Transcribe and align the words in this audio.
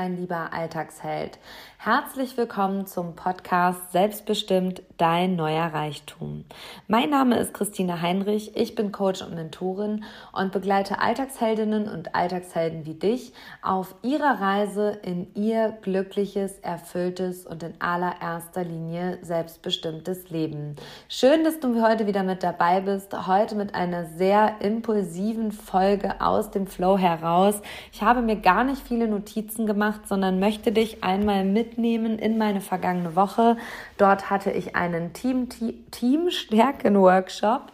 Mein 0.00 0.16
lieber 0.16 0.50
Alltagsheld. 0.54 1.38
Herzlich 1.82 2.36
willkommen 2.36 2.86
zum 2.86 3.16
Podcast 3.16 3.92
Selbstbestimmt 3.92 4.82
dein 4.98 5.34
neuer 5.34 5.72
Reichtum. 5.72 6.44
Mein 6.88 7.08
Name 7.08 7.38
ist 7.38 7.54
Christine 7.54 8.02
Heinrich, 8.02 8.54
ich 8.54 8.74
bin 8.74 8.92
Coach 8.92 9.22
und 9.22 9.34
Mentorin 9.34 10.04
und 10.32 10.52
begleite 10.52 11.00
Alltagsheldinnen 11.00 11.88
und 11.88 12.14
Alltagshelden 12.14 12.84
wie 12.84 12.92
dich 12.92 13.32
auf 13.62 13.94
ihrer 14.02 14.42
Reise 14.42 14.98
in 15.02 15.34
ihr 15.34 15.74
glückliches, 15.80 16.58
erfülltes 16.58 17.46
und 17.46 17.62
in 17.62 17.72
allererster 17.80 18.62
Linie 18.62 19.16
selbstbestimmtes 19.22 20.28
Leben. 20.28 20.76
Schön, 21.08 21.44
dass 21.44 21.60
du 21.60 21.80
heute 21.80 22.06
wieder 22.06 22.24
mit 22.24 22.42
dabei 22.42 22.82
bist, 22.82 23.26
heute 23.26 23.54
mit 23.54 23.74
einer 23.74 24.04
sehr 24.04 24.56
impulsiven 24.60 25.50
Folge 25.50 26.20
aus 26.20 26.50
dem 26.50 26.66
Flow 26.66 26.98
heraus. 26.98 27.62
Ich 27.90 28.02
habe 28.02 28.20
mir 28.20 28.36
gar 28.36 28.64
nicht 28.64 28.86
viele 28.86 29.08
Notizen 29.08 29.64
gemacht, 29.64 30.06
sondern 30.06 30.40
möchte 30.40 30.72
dich 30.72 31.02
einmal 31.02 31.46
mit 31.46 31.70
mitnehmen 31.80 32.18
in 32.18 32.36
meine 32.36 32.60
vergangene 32.60 33.16
Woche. 33.16 33.56
Dort 33.96 34.30
hatte 34.30 34.50
ich 34.50 34.76
einen 34.76 35.12
Team, 35.12 35.48
Team 35.90 36.30
Stärken 36.30 37.00
Workshop. 37.00 37.72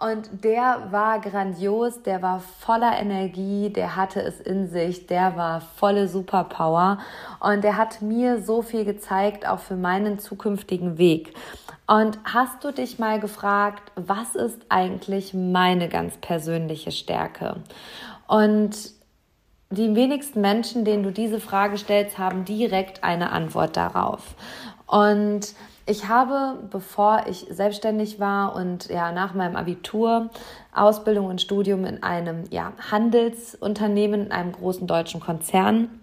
Und 0.00 0.44
der 0.44 0.92
war 0.92 1.18
grandios, 1.18 2.04
der 2.04 2.22
war 2.22 2.38
voller 2.38 2.96
Energie, 3.00 3.70
der 3.70 3.96
hatte 3.96 4.20
es 4.20 4.40
in 4.40 4.68
sich, 4.68 5.08
der 5.08 5.36
war 5.36 5.60
volle 5.60 6.06
Superpower 6.06 6.98
und 7.40 7.64
der 7.64 7.76
hat 7.76 8.00
mir 8.00 8.40
so 8.40 8.62
viel 8.62 8.84
gezeigt, 8.84 9.44
auch 9.44 9.58
für 9.58 9.74
meinen 9.74 10.20
zukünftigen 10.20 10.98
Weg. 10.98 11.34
Und 11.88 12.20
hast 12.22 12.62
du 12.62 12.70
dich 12.70 13.00
mal 13.00 13.18
gefragt, 13.18 13.90
was 13.96 14.36
ist 14.36 14.60
eigentlich 14.68 15.34
meine 15.34 15.88
ganz 15.88 16.16
persönliche 16.18 16.92
Stärke? 16.92 17.56
Und 18.28 18.97
die 19.70 19.94
wenigsten 19.94 20.40
Menschen, 20.40 20.84
denen 20.84 21.02
du 21.02 21.12
diese 21.12 21.40
Frage 21.40 21.76
stellst, 21.76 22.18
haben 22.18 22.44
direkt 22.44 23.04
eine 23.04 23.32
Antwort 23.32 23.76
darauf. 23.76 24.34
Und 24.86 25.54
ich 25.84 26.08
habe, 26.08 26.58
bevor 26.70 27.24
ich 27.28 27.46
selbstständig 27.50 28.20
war 28.20 28.54
und 28.54 28.88
ja 28.88 29.12
nach 29.12 29.34
meinem 29.34 29.56
Abitur, 29.56 30.30
Ausbildung 30.74 31.26
und 31.26 31.40
Studium 31.40 31.84
in 31.84 32.02
einem 32.02 32.44
ja, 32.50 32.72
Handelsunternehmen, 32.90 34.26
in 34.26 34.32
einem 34.32 34.52
großen 34.52 34.86
deutschen 34.86 35.20
Konzern 35.20 36.00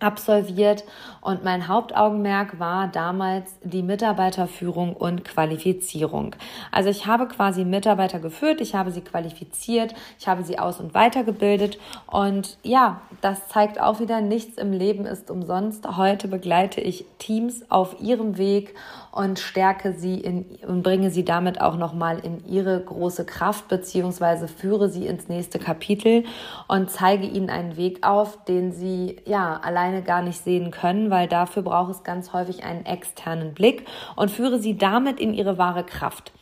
absolviert 0.00 0.84
und 1.20 1.44
mein 1.44 1.68
Hauptaugenmerk 1.68 2.58
war 2.58 2.88
damals 2.88 3.54
die 3.62 3.82
Mitarbeiterführung 3.82 4.94
und 4.94 5.24
Qualifizierung. 5.24 6.36
Also 6.70 6.90
ich 6.90 7.06
habe 7.06 7.26
quasi 7.28 7.64
Mitarbeiter 7.64 8.18
geführt, 8.18 8.60
ich 8.60 8.74
habe 8.74 8.90
sie 8.90 9.00
qualifiziert, 9.00 9.94
ich 10.18 10.28
habe 10.28 10.42
sie 10.42 10.58
aus- 10.58 10.80
und 10.80 10.94
weitergebildet 10.94 11.78
und 12.06 12.58
ja, 12.62 13.00
das 13.20 13.48
zeigt 13.48 13.80
auch 13.80 14.00
wieder, 14.00 14.20
nichts 14.20 14.58
im 14.58 14.72
Leben 14.72 15.06
ist 15.06 15.30
umsonst. 15.30 15.86
Heute 15.96 16.28
begleite 16.28 16.80
ich 16.80 17.06
Teams 17.18 17.70
auf 17.70 18.00
ihrem 18.00 18.36
Weg 18.36 18.74
und 19.14 19.38
stärke 19.38 19.92
sie 19.92 20.20
in, 20.20 20.44
und 20.66 20.82
bringe 20.82 21.10
sie 21.10 21.24
damit 21.24 21.60
auch 21.60 21.76
nochmal 21.76 22.18
in 22.18 22.44
ihre 22.46 22.80
große 22.80 23.24
Kraft 23.24 23.68
beziehungsweise 23.68 24.48
führe 24.48 24.88
sie 24.88 25.06
ins 25.06 25.28
nächste 25.28 25.58
Kapitel 25.58 26.24
und 26.66 26.90
zeige 26.90 27.26
ihnen 27.26 27.48
einen 27.48 27.76
Weg 27.76 28.04
auf, 28.06 28.44
den 28.44 28.72
sie 28.72 29.16
ja 29.24 29.60
alleine 29.84 30.02
gar 30.02 30.22
nicht 30.22 30.42
sehen 30.42 30.70
können, 30.70 31.10
weil 31.10 31.28
dafür 31.28 31.62
braucht 31.62 31.90
es 31.90 32.02
ganz 32.02 32.32
häufig 32.32 32.64
einen 32.64 32.86
externen 32.86 33.54
Blick 33.54 33.86
und 34.16 34.30
führe 34.30 34.58
sie 34.58 34.76
damit 34.76 35.20
in 35.20 35.34
ihre 35.34 35.58
wahre 35.58 35.84
Kraft. 35.84 36.32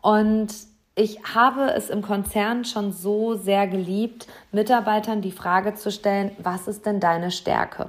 Und 0.00 0.52
ich 0.94 1.20
habe 1.34 1.72
es 1.74 1.88
im 1.88 2.02
Konzern 2.02 2.66
schon 2.66 2.92
so 2.92 3.34
sehr 3.34 3.66
geliebt, 3.66 4.26
Mitarbeitern 4.50 5.22
die 5.22 5.32
Frage 5.32 5.74
zu 5.74 5.90
stellen, 5.90 6.32
was 6.38 6.68
ist 6.68 6.84
denn 6.84 7.00
deine 7.00 7.30
Stärke? 7.30 7.86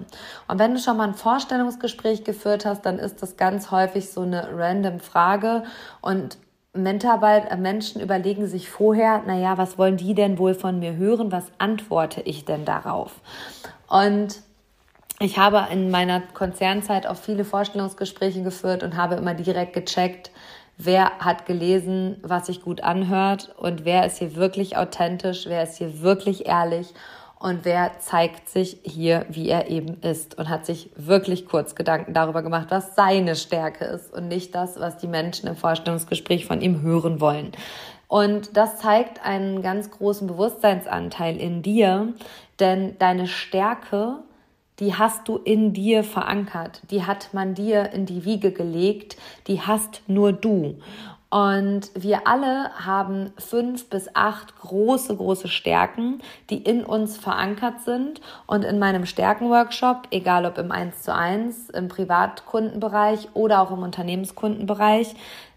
Und 0.48 0.60
wenn 0.60 0.74
du 0.74 0.80
schon 0.80 0.96
mal 0.96 1.10
ein 1.10 1.14
Vorstellungsgespräch 1.14 2.24
geführt 2.24 2.66
hast, 2.66 2.86
dann 2.86 3.00
ist 3.00 3.22
das 3.22 3.36
ganz 3.36 3.72
häufig 3.72 4.10
so 4.10 4.22
eine 4.22 4.48
random 4.54 5.02
Frage 5.02 5.64
und 6.02 6.38
äh, 6.76 7.58
Menschen 7.58 8.02
überlegen 8.02 8.48
sich 8.48 8.70
vorher, 8.70 9.22
naja, 9.28 9.58
was 9.58 9.78
wollen 9.78 9.98
die 9.98 10.16
denn 10.16 10.38
wohl 10.38 10.54
von 10.54 10.80
mir 10.80 10.96
hören? 10.96 11.32
Was 11.32 11.52
antworte 11.58 12.22
ich 12.22 12.46
denn 12.46 12.64
darauf? 12.64 13.20
Und 13.90 14.42
ich 15.20 15.38
habe 15.38 15.68
in 15.72 15.92
meiner 15.92 16.22
Konzernzeit 16.22 17.08
auch 17.08 17.16
viele 17.16 17.46
Vorstellungsgespräche 17.46 18.44
geführt 18.44 18.84
und 18.84 18.98
habe 18.98 19.16
immer 19.16 19.34
direkt 19.34 19.74
gecheckt, 19.74 20.32
wer 20.78 21.20
hat 21.20 21.46
gelesen, 21.46 22.18
was 22.24 22.48
sich 22.48 22.62
gut 22.62 22.82
anhört 22.82 23.54
und 23.58 23.86
wer 23.86 24.06
ist 24.06 24.18
hier 24.18 24.36
wirklich 24.36 24.76
authentisch, 24.78 25.46
wer 25.48 25.64
ist 25.64 25.78
hier 25.78 26.02
wirklich 26.02 26.46
ehrlich 26.46 26.94
und 27.40 27.66
wer 27.66 28.00
zeigt 28.00 28.50
sich 28.50 28.80
hier, 28.84 29.26
wie 29.30 29.50
er 29.50 29.70
eben 29.70 30.00
ist 30.02 30.38
und 30.38 30.50
hat 30.50 30.66
sich 30.66 30.90
wirklich 30.96 31.46
kurz 31.46 31.76
Gedanken 31.76 32.14
darüber 32.14 32.42
gemacht, 32.42 32.68
was 32.70 32.96
seine 32.96 33.36
Stärke 33.36 33.86
ist 33.86 34.14
und 34.14 34.30
nicht 34.30 34.56
das, 34.56 34.80
was 34.80 34.98
die 34.98 35.08
Menschen 35.08 35.48
im 35.48 35.56
Vorstellungsgespräch 35.56 36.46
von 36.46 36.62
ihm 36.62 36.82
hören 36.82 37.20
wollen. 37.20 37.52
Und 38.08 38.56
das 38.56 38.78
zeigt 38.78 39.26
einen 39.26 39.62
ganz 39.62 39.92
großen 39.92 40.28
Bewusstseinsanteil 40.28 41.36
in 41.36 41.62
dir, 41.64 42.14
denn 42.60 42.98
deine 42.98 43.28
Stärke 43.28 44.20
die 44.80 44.96
hast 44.96 45.28
du 45.28 45.38
in 45.38 45.74
dir 45.74 46.04
verankert, 46.04 46.82
die 46.90 47.04
hat 47.04 47.34
man 47.34 47.54
dir 47.54 47.92
in 47.92 48.06
die 48.06 48.26
Wiege 48.26 48.52
gelegt, 48.52 49.18
die 49.48 49.62
hast 49.62 50.02
nur 50.08 50.34
du. 50.34 50.78
Und 51.34 51.90
wir 51.96 52.28
alle 52.28 52.70
haben 52.76 53.34
fünf 53.40 53.90
bis 53.90 54.08
acht 54.14 54.56
große, 54.60 55.16
große 55.16 55.48
Stärken, 55.48 56.22
die 56.52 56.58
in 56.58 56.84
uns 56.84 57.18
verankert 57.18 57.82
sind. 57.82 58.22
Und 58.46 58.64
in 58.64 58.78
meinem 58.78 59.08
Stärkenworkshop, 59.08 60.10
egal 60.12 60.46
ob 60.46 60.60
im 60.60 60.72
1 60.72 61.02
zu 61.02 61.12
1, 61.12 61.72
im 61.72 61.88
Privatkundenbereich 61.88 63.30
oder 63.34 63.62
auch 63.62 63.72
im 63.72 63.82
Unternehmenskundenbereich, 63.82 65.16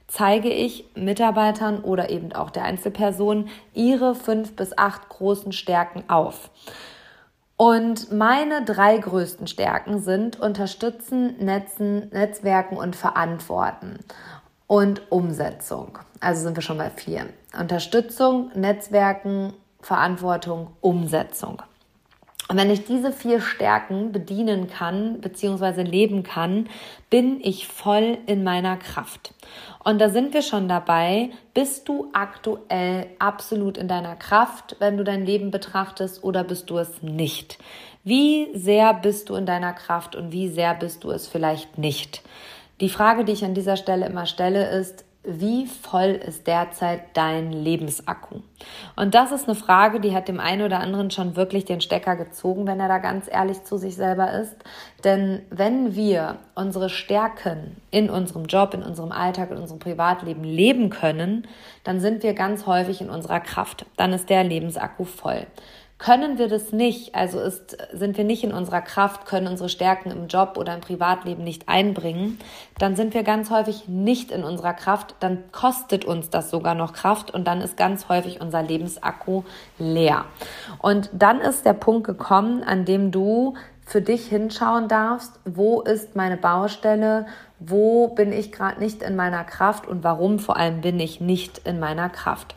zeige 0.08 0.48
ich 0.48 0.86
Mitarbeitern 0.94 1.80
oder 1.80 2.08
eben 2.08 2.32
auch 2.32 2.48
der 2.48 2.64
Einzelperson 2.64 3.48
ihre 3.74 4.14
fünf 4.14 4.56
bis 4.56 4.78
acht 4.78 5.10
großen 5.10 5.52
Stärken 5.52 6.04
auf. 6.08 6.48
Und 7.56 8.12
meine 8.12 8.64
drei 8.64 8.98
größten 8.98 9.46
Stärken 9.46 10.00
sind 10.00 10.38
Unterstützen, 10.38 11.36
Netzen, 11.38 12.10
Netzwerken 12.10 12.76
und 12.76 12.94
Verantworten 12.94 13.98
und 14.66 15.10
Umsetzung. 15.10 15.98
Also 16.20 16.42
sind 16.42 16.56
wir 16.56 16.62
schon 16.62 16.76
bei 16.76 16.90
vier. 16.90 17.26
Unterstützung, 17.58 18.50
Netzwerken, 18.54 19.54
Verantwortung, 19.80 20.76
Umsetzung. 20.80 21.62
Und 22.48 22.56
wenn 22.56 22.70
ich 22.70 22.84
diese 22.84 23.10
vier 23.10 23.40
Stärken 23.40 24.12
bedienen 24.12 24.68
kann, 24.68 25.20
beziehungsweise 25.20 25.82
leben 25.82 26.22
kann, 26.22 26.68
bin 27.10 27.40
ich 27.40 27.66
voll 27.66 28.18
in 28.26 28.44
meiner 28.44 28.76
Kraft. 28.76 29.34
Und 29.82 30.00
da 30.00 30.10
sind 30.10 30.32
wir 30.32 30.42
schon 30.42 30.68
dabei. 30.68 31.30
Bist 31.54 31.88
du 31.88 32.10
aktuell 32.12 33.08
absolut 33.18 33.78
in 33.78 33.88
deiner 33.88 34.14
Kraft, 34.14 34.76
wenn 34.78 34.96
du 34.96 35.02
dein 35.02 35.26
Leben 35.26 35.50
betrachtest, 35.50 36.22
oder 36.22 36.44
bist 36.44 36.70
du 36.70 36.78
es 36.78 37.02
nicht? 37.02 37.58
Wie 38.04 38.48
sehr 38.54 38.94
bist 38.94 39.28
du 39.28 39.34
in 39.34 39.46
deiner 39.46 39.72
Kraft 39.72 40.14
und 40.14 40.30
wie 40.30 40.48
sehr 40.48 40.74
bist 40.74 41.02
du 41.02 41.10
es 41.10 41.26
vielleicht 41.26 41.78
nicht? 41.78 42.22
Die 42.80 42.90
Frage, 42.90 43.24
die 43.24 43.32
ich 43.32 43.44
an 43.44 43.54
dieser 43.54 43.76
Stelle 43.76 44.06
immer 44.06 44.26
stelle, 44.26 44.68
ist, 44.68 45.05
wie 45.26 45.66
voll 45.66 46.10
ist 46.10 46.46
derzeit 46.46 47.00
dein 47.14 47.52
Lebensakku? 47.52 48.42
Und 48.94 49.14
das 49.14 49.32
ist 49.32 49.48
eine 49.48 49.56
Frage, 49.56 50.00
die 50.00 50.14
hat 50.14 50.28
dem 50.28 50.38
einen 50.38 50.62
oder 50.62 50.78
anderen 50.78 51.10
schon 51.10 51.34
wirklich 51.34 51.64
den 51.64 51.80
Stecker 51.80 52.14
gezogen, 52.14 52.66
wenn 52.66 52.78
er 52.78 52.88
da 52.88 52.98
ganz 52.98 53.26
ehrlich 53.30 53.64
zu 53.64 53.76
sich 53.76 53.96
selber 53.96 54.32
ist. 54.32 54.54
Denn 55.02 55.42
wenn 55.50 55.96
wir 55.96 56.36
unsere 56.54 56.88
Stärken 56.88 57.76
in 57.90 58.08
unserem 58.08 58.44
Job, 58.44 58.72
in 58.72 58.82
unserem 58.82 59.10
Alltag, 59.10 59.50
in 59.50 59.58
unserem 59.58 59.80
Privatleben 59.80 60.44
leben 60.44 60.90
können, 60.90 61.46
dann 61.82 61.98
sind 62.00 62.22
wir 62.22 62.32
ganz 62.32 62.66
häufig 62.66 63.00
in 63.00 63.10
unserer 63.10 63.40
Kraft. 63.40 63.84
Dann 63.96 64.12
ist 64.12 64.30
der 64.30 64.44
Lebensakku 64.44 65.04
voll. 65.04 65.46
Können 65.98 66.36
wir 66.36 66.48
das 66.48 66.72
nicht, 66.72 67.14
also 67.14 67.40
ist, 67.40 67.78
sind 67.92 68.18
wir 68.18 68.24
nicht 68.24 68.44
in 68.44 68.52
unserer 68.52 68.82
Kraft, 68.82 69.24
können 69.24 69.46
unsere 69.46 69.70
Stärken 69.70 70.10
im 70.10 70.28
Job 70.28 70.58
oder 70.58 70.74
im 70.74 70.82
Privatleben 70.82 71.42
nicht 71.42 71.70
einbringen, 71.70 72.38
dann 72.78 72.96
sind 72.96 73.14
wir 73.14 73.22
ganz 73.22 73.50
häufig 73.50 73.88
nicht 73.88 74.30
in 74.30 74.44
unserer 74.44 74.74
Kraft, 74.74 75.14
dann 75.20 75.50
kostet 75.52 76.04
uns 76.04 76.28
das 76.28 76.50
sogar 76.50 76.74
noch 76.74 76.92
Kraft 76.92 77.30
und 77.30 77.46
dann 77.46 77.62
ist 77.62 77.78
ganz 77.78 78.10
häufig 78.10 78.42
unser 78.42 78.62
Lebensakku 78.62 79.44
leer. 79.78 80.26
Und 80.80 81.08
dann 81.14 81.40
ist 81.40 81.64
der 81.64 81.72
Punkt 81.72 82.06
gekommen, 82.06 82.62
an 82.62 82.84
dem 82.84 83.10
du 83.10 83.54
für 83.86 84.02
dich 84.02 84.26
hinschauen 84.26 84.88
darfst, 84.88 85.40
wo 85.46 85.80
ist 85.80 86.14
meine 86.14 86.36
Baustelle, 86.36 87.26
wo 87.58 88.08
bin 88.08 88.32
ich 88.32 88.52
gerade 88.52 88.80
nicht 88.80 89.02
in 89.02 89.16
meiner 89.16 89.44
Kraft 89.44 89.86
und 89.86 90.04
warum 90.04 90.40
vor 90.40 90.58
allem 90.58 90.82
bin 90.82 91.00
ich 91.00 91.22
nicht 91.22 91.58
in 91.64 91.80
meiner 91.80 92.10
Kraft. 92.10 92.54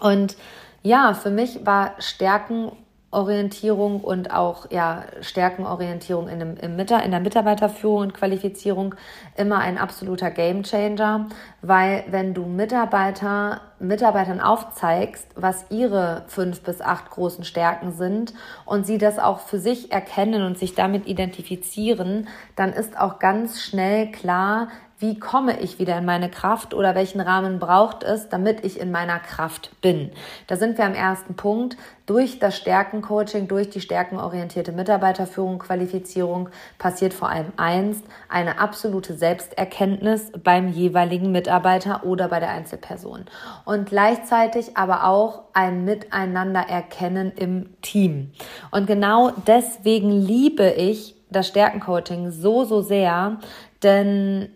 Und 0.00 0.36
ja, 0.82 1.14
für 1.14 1.30
mich 1.30 1.64
war 1.66 1.94
Stärken 1.98 2.72
Orientierung 3.10 4.02
und 4.02 4.32
auch 4.34 4.70
ja, 4.70 5.04
Stärkenorientierung 5.22 6.28
in, 6.28 6.40
dem, 6.40 6.56
in 6.58 6.76
der 6.76 7.20
Mitarbeiterführung 7.20 8.00
und 8.00 8.14
Qualifizierung 8.14 8.94
immer 9.34 9.58
ein 9.60 9.78
absoluter 9.78 10.30
Gamechanger, 10.30 11.26
weil 11.62 12.04
wenn 12.10 12.34
du 12.34 12.44
Mitarbeiter, 12.44 13.62
Mitarbeitern 13.78 14.40
aufzeigst, 14.40 15.26
was 15.36 15.64
ihre 15.70 16.24
fünf 16.26 16.60
bis 16.60 16.82
acht 16.82 17.08
großen 17.08 17.44
Stärken 17.44 17.92
sind 17.92 18.34
und 18.66 18.86
sie 18.86 18.98
das 18.98 19.18
auch 19.18 19.40
für 19.40 19.58
sich 19.58 19.90
erkennen 19.90 20.42
und 20.42 20.58
sich 20.58 20.74
damit 20.74 21.06
identifizieren, 21.06 22.28
dann 22.56 22.74
ist 22.74 23.00
auch 23.00 23.18
ganz 23.18 23.62
schnell 23.62 24.10
klar, 24.10 24.68
wie 24.98 25.18
komme 25.18 25.60
ich 25.60 25.78
wieder 25.78 25.96
in 25.98 26.04
meine 26.04 26.28
Kraft 26.28 26.74
oder 26.74 26.94
welchen 26.94 27.20
Rahmen 27.20 27.58
braucht 27.60 28.02
es, 28.02 28.28
damit 28.28 28.64
ich 28.64 28.80
in 28.80 28.90
meiner 28.90 29.20
Kraft 29.20 29.70
bin. 29.80 30.10
Da 30.48 30.56
sind 30.56 30.76
wir 30.76 30.84
am 30.84 30.94
ersten 30.94 31.34
Punkt. 31.34 31.76
Durch 32.06 32.38
das 32.38 32.56
Stärkencoaching, 32.56 33.48
durch 33.48 33.68
die 33.70 33.80
stärkenorientierte 33.80 34.72
Mitarbeiterführung, 34.72 35.58
Qualifizierung 35.58 36.48
passiert 36.78 37.12
vor 37.12 37.28
allem 37.28 37.52
eins, 37.56 38.02
eine 38.28 38.58
absolute 38.58 39.14
Selbsterkenntnis 39.14 40.32
beim 40.42 40.68
jeweiligen 40.68 41.30
Mitarbeiter 41.30 42.04
oder 42.04 42.28
bei 42.28 42.40
der 42.40 42.50
Einzelperson. 42.50 43.26
Und 43.64 43.90
gleichzeitig 43.90 44.76
aber 44.76 45.04
auch 45.04 45.42
ein 45.52 45.84
Miteinander 45.84 46.60
erkennen 46.60 47.30
im 47.36 47.80
Team. 47.82 48.32
Und 48.70 48.86
genau 48.86 49.30
deswegen 49.46 50.10
liebe 50.10 50.70
ich 50.70 51.14
das 51.30 51.46
Stärkencoaching 51.48 52.30
so, 52.30 52.64
so 52.64 52.80
sehr, 52.80 53.38
denn 53.82 54.48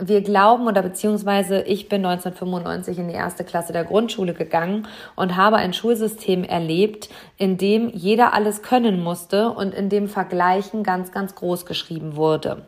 wir 0.00 0.22
glauben 0.22 0.66
oder 0.66 0.82
beziehungsweise 0.82 1.62
ich 1.62 1.88
bin 1.88 2.04
1995 2.04 2.98
in 2.98 3.08
die 3.08 3.14
erste 3.14 3.44
Klasse 3.44 3.72
der 3.72 3.84
Grundschule 3.84 4.34
gegangen 4.34 4.86
und 5.16 5.36
habe 5.36 5.56
ein 5.56 5.72
Schulsystem 5.72 6.44
erlebt, 6.44 7.08
in 7.36 7.56
dem 7.56 7.90
jeder 7.90 8.32
alles 8.34 8.62
können 8.62 9.02
musste 9.02 9.50
und 9.50 9.74
in 9.74 9.88
dem 9.88 10.08
Vergleichen 10.08 10.82
ganz, 10.82 11.12
ganz 11.12 11.34
groß 11.34 11.66
geschrieben 11.66 12.16
wurde. 12.16 12.66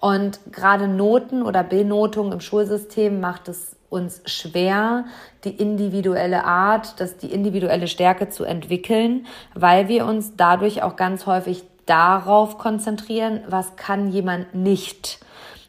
Und 0.00 0.40
gerade 0.52 0.86
Noten 0.86 1.42
oder 1.42 1.64
Benotung 1.64 2.32
im 2.32 2.40
Schulsystem 2.40 3.20
macht 3.20 3.48
es 3.48 3.76
uns 3.90 4.22
schwer, 4.26 5.06
die 5.44 5.50
individuelle 5.50 6.44
Art, 6.44 7.00
das 7.00 7.16
die 7.16 7.32
individuelle 7.32 7.88
Stärke 7.88 8.28
zu 8.28 8.44
entwickeln, 8.44 9.26
weil 9.54 9.88
wir 9.88 10.04
uns 10.04 10.36
dadurch 10.36 10.82
auch 10.82 10.96
ganz 10.96 11.26
häufig 11.26 11.64
darauf 11.86 12.58
konzentrieren, 12.58 13.40
was 13.48 13.76
kann 13.76 14.10
jemand 14.10 14.54
nicht 14.54 15.20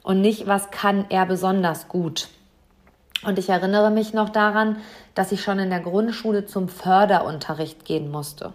und 0.03 0.21
nicht, 0.21 0.47
was 0.47 0.71
kann 0.71 1.05
er 1.09 1.25
besonders 1.25 1.87
gut. 1.87 2.29
Und 3.25 3.37
ich 3.37 3.49
erinnere 3.49 3.91
mich 3.91 4.13
noch 4.13 4.29
daran, 4.29 4.77
dass 5.13 5.33
ich 5.33 5.41
schon 5.41 5.59
in 5.59 5.69
der 5.69 5.81
Grundschule 5.81 6.45
zum 6.45 6.69
Förderunterricht 6.69 7.83
gehen 7.83 8.09
musste. 8.09 8.53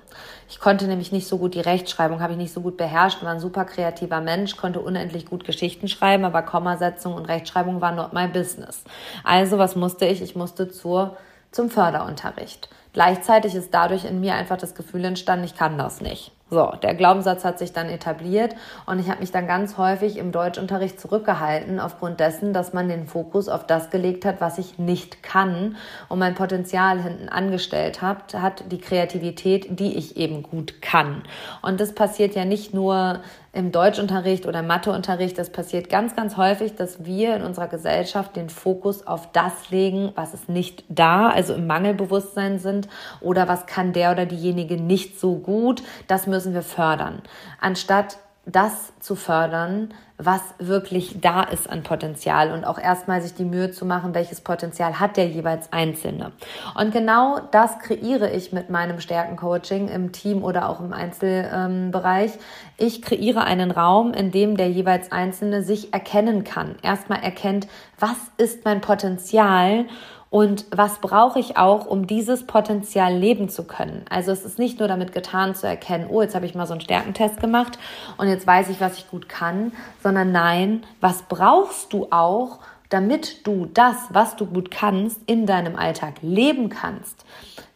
Ich 0.49 0.58
konnte 0.58 0.87
nämlich 0.87 1.12
nicht 1.12 1.26
so 1.26 1.37
gut 1.37 1.55
die 1.55 1.61
Rechtschreibung, 1.61 2.20
habe 2.20 2.32
ich 2.32 2.38
nicht 2.38 2.55
so 2.55 2.62
gut 2.62 2.79
beherrscht, 2.79 3.23
war 3.23 3.32
ein 3.32 3.41
super 3.41 3.67
kreativer 3.67 4.23
Mensch, 4.23 4.56
konnte 4.56 4.81
unendlich 4.81 5.26
gut 5.26 5.44
Geschichten 5.44 5.87
schreiben, 5.88 6.25
aber 6.25 6.41
Kommasetzung 6.41 7.14
und 7.14 7.26
Rechtschreibung 7.26 7.82
war 7.82 7.93
not 7.93 8.14
my 8.14 8.26
business. 8.26 8.85
Also 9.23 9.58
was 9.58 9.76
musste 9.76 10.06
ich? 10.06 10.23
Ich 10.23 10.35
musste 10.35 10.70
zur, 10.70 11.19
zum 11.50 11.69
Förderunterricht. 11.69 12.70
Gleichzeitig 12.94 13.55
ist 13.55 13.75
dadurch 13.75 14.06
in 14.06 14.20
mir 14.20 14.35
einfach 14.35 14.56
das 14.56 14.75
Gefühl 14.75 15.05
entstanden, 15.05 15.44
ich 15.44 15.56
kann 15.56 15.76
das 15.76 16.00
nicht. 16.00 16.32
So, 16.50 16.73
der 16.82 16.94
Glaubenssatz 16.94 17.43
hat 17.43 17.58
sich 17.58 17.73
dann 17.73 17.88
etabliert 17.88 18.55
und 18.85 18.99
ich 18.99 19.08
habe 19.08 19.20
mich 19.20 19.32
dann 19.32 19.46
ganz 19.46 19.79
häufig 19.79 20.19
im 20.19 20.31
Deutschunterricht 20.31 21.00
zurückgehalten 21.00 21.81
aufgrund 21.81 22.20
dessen, 22.20 22.52
dass 22.52 22.75
man 22.75 22.87
den 22.87 23.06
Fokus 23.06 23.49
auf 23.49 23.67
das 23.67 23.88
gelegt 23.88 24.26
hat, 24.26 24.43
was 24.43 24.58
ich 24.58 24.79
nicht 24.79 25.23
kann 25.23 25.76
und 26.11 26.19
mein 26.19 26.35
Potenzial 26.35 27.02
hinten 27.02 27.31
angestellt 27.31 28.02
hat, 28.02 28.35
hat 28.35 28.70
die 28.70 28.79
Kreativität, 28.79 29.81
die 29.81 29.96
ich 29.96 30.19
eben 30.19 30.43
gut 30.43 30.82
kann. 30.82 31.23
Und 31.62 31.81
das 31.81 31.94
passiert 31.94 32.35
ja 32.35 32.44
nicht 32.44 32.75
nur 32.75 33.20
im 33.55 33.71
Deutschunterricht 33.71 34.47
oder 34.47 34.62
Matheunterricht, 34.62 35.39
das 35.39 35.51
passiert 35.51 35.89
ganz, 35.89 36.17
ganz 36.17 36.37
häufig, 36.37 36.75
dass 36.75 37.05
wir 37.05 37.37
in 37.37 37.43
unserer 37.43 37.69
Gesellschaft 37.69 38.35
den 38.35 38.51
Fokus 38.51 39.06
auf 39.06 39.31
das 39.33 39.71
legen, 39.71 40.12
was 40.17 40.35
ist 40.35 40.49
nicht 40.49 40.85
da, 40.89 41.29
also 41.29 41.55
im 41.55 41.67
Mangelbewusstsein 41.67 42.59
sind 42.59 42.89
oder 43.21 43.47
was 43.47 43.67
kann 43.67 43.93
der 43.93 44.11
oder 44.11 44.27
diejenige 44.27 44.77
nicht 44.77 45.21
so 45.21 45.37
gut, 45.37 45.83
das 46.09 46.27
müssen 46.27 46.53
wir 46.53 46.62
fördern. 46.62 47.23
Anstatt 47.61 48.19
das 48.46 48.93
zu 49.00 49.17
fördern, 49.17 49.94
was 50.19 50.41
wirklich 50.58 51.20
da 51.20 51.43
ist 51.43 51.69
an 51.69 51.82
Potenzial 51.82 52.52
und 52.52 52.64
auch 52.64 52.79
erstmal 52.79 53.20
sich 53.20 53.35
die 53.35 53.44
Mühe 53.44 53.70
zu 53.70 53.85
machen, 53.85 54.14
welches 54.14 54.41
Potenzial 54.41 55.00
hat 55.00 55.17
der 55.17 55.29
jeweils 55.29 55.73
Einzelne. 55.73 56.32
Und 56.79 56.93
genau 56.93 57.41
das 57.50 57.79
kreiere 57.79 58.31
ich 58.31 58.52
mit 58.52 58.70
meinem 58.70 59.00
Stärkencoaching 59.00 59.88
im 59.88 60.12
Team 60.12 60.44
oder 60.44 60.69
auch 60.69 60.81
im 60.81 60.93
Einzelbereich. 60.93 62.32
Ich 62.76 63.02
kreiere 63.02 63.44
einen 63.44 63.70
Raum, 63.70 64.12
in 64.12 64.31
dem 64.31 64.56
der 64.56 64.70
jeweils 64.70 65.11
Einzelne 65.11 65.62
sich 65.62 65.93
erkennen 65.93 66.44
kann. 66.44 66.76
Erstmal 66.82 67.23
erkennt, 67.23 67.67
was 67.99 68.17
ist 68.37 68.64
mein 68.64 68.81
Potenzial 68.81 69.87
und 70.35 70.65
was 70.73 70.99
brauche 70.99 71.39
ich 71.39 71.59
auch, 71.59 71.87
um 71.87 72.09
dieses 72.09 72.45
Potenzial 72.45 73.15
leben 73.15 73.49
zu 73.49 73.63
können. 73.63 74.05
Also 74.11 74.33
es 74.33 74.45
ist 74.45 74.59
nicht 74.59 74.81
nur 74.81 74.89
damit 74.89 75.13
getan 75.13 75.55
zu 75.55 75.69
erkennen, 75.69 76.09
oh, 76.11 76.23
jetzt 76.23 76.35
habe 76.35 76.45
ich 76.45 76.57
mal 76.57 76.67
so 76.67 76.73
einen 76.73 76.81
Stärkentest 76.81 77.41
gemacht 77.41 77.79
und 78.19 78.27
jetzt 78.27 78.45
weiß 78.45 78.69
ich, 78.71 78.81
was 78.81 78.99
ich 78.99 79.09
gut 79.09 79.29
kann, 79.29 79.71
sondern 80.03 80.33
nein, 80.33 80.83
was 81.01 81.23
brauchst 81.29 81.93
du 81.93 82.09
auch, 82.11 82.59
damit 82.89 83.47
du 83.47 83.67
das, 83.67 83.95
was 84.11 84.35
du 84.35 84.47
gut 84.47 84.73
kannst, 84.73 85.21
in 85.27 85.47
deinem 85.47 85.77
Alltag 85.77 86.15
leben 86.21 86.69
kannst. 86.69 87.25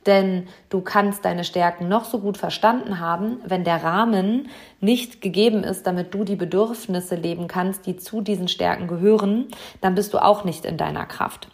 Denn 0.06 0.48
du 0.68 0.80
kannst 0.80 1.24
deine 1.24 1.44
Stärken 1.44 1.86
noch 1.86 2.06
so 2.06 2.18
gut 2.18 2.38
verstanden 2.38 2.98
haben, 2.98 3.36
wenn 3.44 3.62
der 3.62 3.84
Rahmen 3.84 4.48
nicht 4.80 5.20
gegeben 5.20 5.62
ist, 5.62 5.86
damit 5.86 6.12
du 6.12 6.24
die 6.24 6.34
Bedürfnisse 6.34 7.14
leben 7.14 7.46
kannst, 7.46 7.86
die 7.86 7.98
zu 7.98 8.20
diesen 8.20 8.48
Stärken 8.48 8.88
gehören, 8.88 9.46
dann 9.80 9.94
bist 9.94 10.12
du 10.12 10.18
auch 10.18 10.42
nicht 10.42 10.64
in 10.64 10.76
deiner 10.76 11.06
Kraft. 11.06 11.46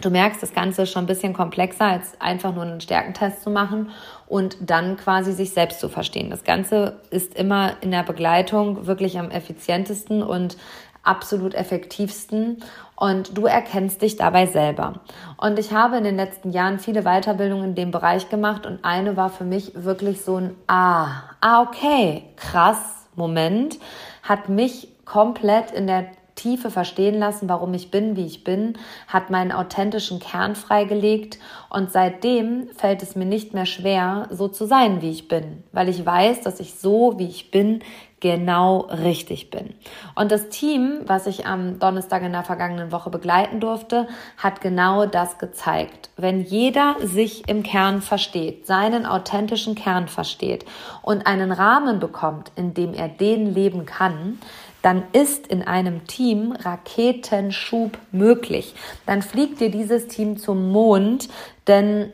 Du 0.00 0.08
merkst, 0.08 0.42
das 0.42 0.54
Ganze 0.54 0.82
ist 0.82 0.92
schon 0.92 1.04
ein 1.04 1.06
bisschen 1.06 1.34
komplexer, 1.34 1.84
als 1.84 2.18
einfach 2.20 2.54
nur 2.54 2.62
einen 2.62 2.80
Stärkentest 2.80 3.42
zu 3.42 3.50
machen 3.50 3.90
und 4.26 4.56
dann 4.60 4.96
quasi 4.96 5.32
sich 5.32 5.52
selbst 5.52 5.80
zu 5.80 5.88
verstehen. 5.88 6.30
Das 6.30 6.44
Ganze 6.44 7.00
ist 7.10 7.34
immer 7.34 7.74
in 7.82 7.90
der 7.90 8.02
Begleitung 8.02 8.86
wirklich 8.86 9.18
am 9.18 9.30
effizientesten 9.30 10.22
und 10.22 10.56
absolut 11.02 11.54
effektivsten 11.54 12.62
und 12.94 13.36
du 13.36 13.46
erkennst 13.46 14.02
dich 14.02 14.16
dabei 14.16 14.46
selber. 14.46 15.00
Und 15.38 15.58
ich 15.58 15.72
habe 15.72 15.96
in 15.96 16.04
den 16.04 16.16
letzten 16.16 16.50
Jahren 16.50 16.78
viele 16.78 17.02
Weiterbildungen 17.02 17.70
in 17.70 17.74
dem 17.74 17.90
Bereich 17.90 18.28
gemacht 18.28 18.66
und 18.66 18.84
eine 18.84 19.16
war 19.16 19.30
für 19.30 19.44
mich 19.44 19.72
wirklich 19.74 20.22
so 20.22 20.36
ein 20.36 20.54
Ah, 20.66 21.22
ah, 21.40 21.62
okay, 21.62 22.24
krass, 22.36 23.06
Moment, 23.16 23.78
hat 24.22 24.48
mich 24.48 24.88
komplett 25.04 25.70
in 25.72 25.86
der 25.86 26.06
Tiefe 26.40 26.70
verstehen 26.70 27.18
lassen, 27.18 27.48
warum 27.48 27.74
ich 27.74 27.90
bin, 27.90 28.16
wie 28.16 28.24
ich 28.24 28.44
bin, 28.44 28.78
hat 29.08 29.28
meinen 29.28 29.52
authentischen 29.52 30.20
Kern 30.20 30.54
freigelegt 30.54 31.38
und 31.68 31.92
seitdem 31.92 32.68
fällt 32.74 33.02
es 33.02 33.14
mir 33.14 33.26
nicht 33.26 33.52
mehr 33.52 33.66
schwer, 33.66 34.26
so 34.30 34.48
zu 34.48 34.66
sein, 34.66 35.02
wie 35.02 35.10
ich 35.10 35.28
bin, 35.28 35.62
weil 35.72 35.88
ich 35.88 36.04
weiß, 36.04 36.40
dass 36.40 36.60
ich 36.60 36.74
so, 36.74 37.18
wie 37.18 37.28
ich 37.28 37.50
bin, 37.50 37.80
genau 38.20 38.80
richtig 38.80 39.50
bin. 39.50 39.74
Und 40.14 40.30
das 40.30 40.50
Team, 40.50 41.00
was 41.06 41.26
ich 41.26 41.46
am 41.46 41.78
Donnerstag 41.78 42.22
in 42.22 42.32
der 42.32 42.44
vergangenen 42.44 42.92
Woche 42.92 43.10
begleiten 43.10 43.60
durfte, 43.60 44.06
hat 44.36 44.60
genau 44.60 45.06
das 45.06 45.38
gezeigt. 45.38 46.10
Wenn 46.16 46.42
jeder 46.42 46.96
sich 47.02 47.48
im 47.48 47.62
Kern 47.62 48.02
versteht, 48.02 48.66
seinen 48.66 49.06
authentischen 49.06 49.74
Kern 49.74 50.06
versteht 50.06 50.66
und 51.02 51.26
einen 51.26 51.50
Rahmen 51.50 51.98
bekommt, 51.98 52.52
in 52.56 52.74
dem 52.74 52.92
er 52.92 53.08
den 53.08 53.54
leben 53.54 53.86
kann, 53.86 54.38
dann 54.82 55.02
ist 55.12 55.46
in 55.46 55.62
einem 55.62 56.06
Team 56.06 56.52
Raketenschub 56.52 57.98
möglich. 58.12 58.74
Dann 59.06 59.22
fliegt 59.22 59.60
dir 59.60 59.70
dieses 59.70 60.08
Team 60.08 60.38
zum 60.38 60.70
Mond, 60.70 61.28
denn 61.66 62.12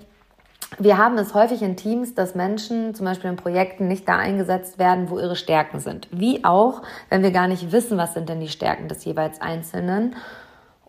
wir 0.78 0.98
haben 0.98 1.16
es 1.16 1.32
häufig 1.32 1.62
in 1.62 1.76
Teams, 1.76 2.14
dass 2.14 2.34
Menschen 2.34 2.94
zum 2.94 3.06
Beispiel 3.06 3.30
in 3.30 3.36
Projekten 3.36 3.88
nicht 3.88 4.08
da 4.08 4.16
eingesetzt 4.16 4.78
werden, 4.78 5.08
wo 5.10 5.18
ihre 5.18 5.36
Stärken 5.36 5.78
sind. 5.78 6.08
Wie 6.10 6.44
auch, 6.44 6.82
wenn 7.08 7.22
wir 7.22 7.30
gar 7.30 7.48
nicht 7.48 7.72
wissen, 7.72 7.96
was 7.96 8.14
sind 8.14 8.28
denn 8.28 8.40
die 8.40 8.48
Stärken 8.48 8.88
des 8.88 9.04
jeweils 9.04 9.40
Einzelnen. 9.40 10.16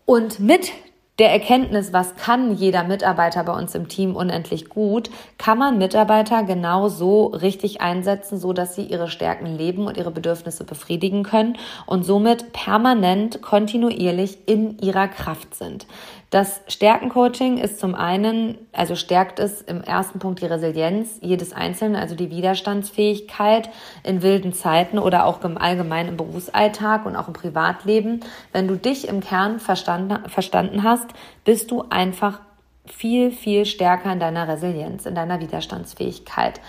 Und 0.04 0.40
mit 0.40 0.72
der 1.18 1.32
Erkenntnis, 1.32 1.92
was 1.92 2.14
kann 2.14 2.54
jeder 2.54 2.84
Mitarbeiter 2.84 3.42
bei 3.42 3.52
uns 3.52 3.74
im 3.74 3.88
Team 3.88 4.14
unendlich 4.14 4.68
gut, 4.68 5.10
kann 5.36 5.58
man 5.58 5.76
Mitarbeiter 5.76 6.44
genau 6.44 6.88
so 6.88 7.26
richtig 7.26 7.80
einsetzen, 7.80 8.38
so 8.38 8.52
dass 8.52 8.76
sie 8.76 8.84
ihre 8.84 9.08
Stärken 9.08 9.46
leben 9.46 9.88
und 9.88 9.96
ihre 9.96 10.12
Bedürfnisse 10.12 10.62
befriedigen 10.62 11.24
können 11.24 11.58
und 11.86 12.04
somit 12.04 12.52
permanent 12.52 13.42
kontinuierlich 13.42 14.38
in 14.46 14.78
ihrer 14.78 15.08
Kraft 15.08 15.56
sind. 15.56 15.86
Das 16.30 16.60
Stärkencoaching 16.68 17.56
ist 17.56 17.80
zum 17.80 17.94
einen, 17.94 18.58
also 18.72 18.96
stärkt 18.96 19.38
es 19.38 19.62
im 19.62 19.82
ersten 19.82 20.18
Punkt 20.18 20.42
die 20.42 20.46
Resilienz 20.46 21.18
jedes 21.22 21.54
Einzelnen, 21.54 21.96
also 21.96 22.14
die 22.14 22.30
Widerstandsfähigkeit 22.30 23.70
in 24.04 24.20
wilden 24.20 24.52
Zeiten 24.52 24.98
oder 24.98 25.24
auch 25.24 25.42
im 25.42 25.56
allgemeinen 25.56 26.18
Berufsalltag 26.18 27.06
und 27.06 27.16
auch 27.16 27.28
im 27.28 27.32
Privatleben. 27.32 28.20
Wenn 28.52 28.68
du 28.68 28.76
dich 28.76 29.08
im 29.08 29.20
Kern 29.20 29.58
verstanden, 29.58 30.28
verstanden 30.28 30.82
hast, 30.82 31.06
bist 31.44 31.70
du 31.70 31.84
einfach 31.88 32.40
viel, 32.84 33.30
viel 33.30 33.64
stärker 33.64 34.12
in 34.12 34.20
deiner 34.20 34.48
Resilienz, 34.48 35.06
in 35.06 35.14
deiner 35.14 35.40
Widerstandsfähigkeit. 35.40 36.60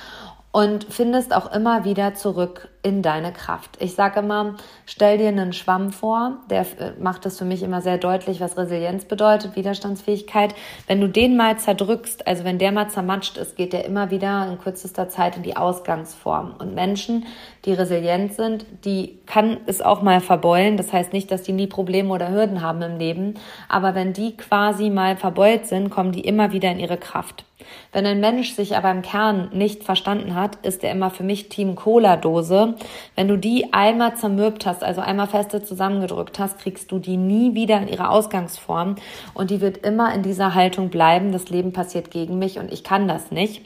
und 0.52 0.86
findest 0.90 1.34
auch 1.34 1.52
immer 1.54 1.86
wieder 1.86 2.16
zurück 2.16 2.70
in 2.82 3.02
deine 3.02 3.34
Kraft. 3.34 3.78
Ich 3.80 3.96
sage 3.96 4.22
immer, 4.22 4.56
stell 4.86 5.18
dir 5.18 5.28
einen 5.28 5.52
Schwamm 5.52 5.92
vor, 5.92 6.38
der 6.50 6.62
äh, 6.62 6.94
macht 7.00 7.26
es 7.26 7.38
für 7.38 7.46
mich 7.46 7.62
immer 7.62 7.82
sehr 7.82 7.98
deutlich, 7.98 8.40
was 8.40 8.58
Resilienz 8.58 9.06
bedeutet, 9.06 9.56
Widerstandsfähigkeit. 9.56 10.56
Wenn 10.88 11.02
du 11.02 11.10
den 11.10 11.36
mal 11.36 11.58
zerdrückst, 11.58 12.26
also 12.26 12.46
wenn 12.46 12.58
der 12.58 12.72
mal 12.72 12.90
zermatscht 12.90 13.38
ist, 13.38 13.58
geht 13.58 13.74
der 13.74 13.86
immer 13.86 14.12
wieder 14.12 14.48
in 14.50 14.60
kürzester 14.60 15.10
Zeit 15.10 15.36
in 15.36 15.44
die 15.44 15.58
Ausgangsform. 15.58 16.56
Und 16.58 16.74
Menschen, 16.74 17.26
die 17.66 17.74
resilient 17.74 18.34
sind, 18.34 18.66
die 18.86 19.20
kann 19.26 19.58
es 19.66 19.82
auch 19.82 20.02
mal 20.02 20.22
verbeulen. 20.22 20.78
Das 20.78 20.94
heißt 20.94 21.12
nicht, 21.12 21.32
dass 21.32 21.44
die 21.44 21.54
nie 21.54 21.68
Probleme 21.68 22.14
oder 22.14 22.32
Hürden 22.32 22.62
haben 22.62 22.82
im 22.82 22.98
Leben, 22.98 23.34
aber 23.68 23.94
wenn 23.94 24.14
die 24.14 24.38
quasi 24.38 24.90
mal 24.90 25.18
verbeult 25.18 25.68
sind, 25.68 25.90
kommen 25.90 26.14
die 26.14 26.22
immer 26.22 26.54
wieder 26.54 26.72
in 26.72 26.80
ihre 26.80 26.98
Kraft. 26.98 27.44
Wenn 27.92 28.06
ein 28.06 28.20
Mensch 28.20 28.54
sich 28.54 28.78
aber 28.78 28.92
im 28.92 29.02
Kern 29.02 29.50
nicht 29.52 29.84
verstanden 29.84 30.36
hat, 30.36 30.58
ist 30.66 30.84
er 30.84 30.92
immer 30.92 31.10
für 31.10 31.24
mich 31.24 31.50
Team 31.50 31.76
Cola-Dose. 31.76 32.69
Wenn 33.16 33.28
du 33.28 33.38
die 33.38 33.74
einmal 33.74 34.16
zermürbt 34.16 34.66
hast, 34.66 34.84
also 34.84 35.02
einmal 35.02 35.28
feste 35.28 35.64
zusammengedrückt 35.64 36.40
hast, 36.40 36.60
kriegst 36.60 36.92
du 36.92 37.00
die 37.00 37.18
nie 37.18 37.56
wieder 37.56 37.80
in 37.82 37.88
ihre 37.88 38.10
Ausgangsform 38.10 38.96
und 39.34 39.52
die 39.52 39.62
wird 39.62 39.78
immer 39.78 40.14
in 40.14 40.24
dieser 40.24 40.56
Haltung 40.56 40.90
bleiben. 40.90 41.32
Das 41.32 41.50
Leben 41.50 41.74
passiert 41.74 42.12
gegen 42.12 42.40
mich 42.40 42.60
und 42.60 42.72
ich 42.72 42.84
kann 42.84 43.08
das 43.08 43.32
nicht. 43.32 43.66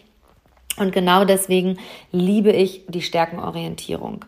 Und 0.78 0.92
genau 0.92 1.24
deswegen 1.24 1.78
liebe 2.12 2.52
ich 2.52 2.86
die 2.88 3.02
Stärkenorientierung. 3.02 4.26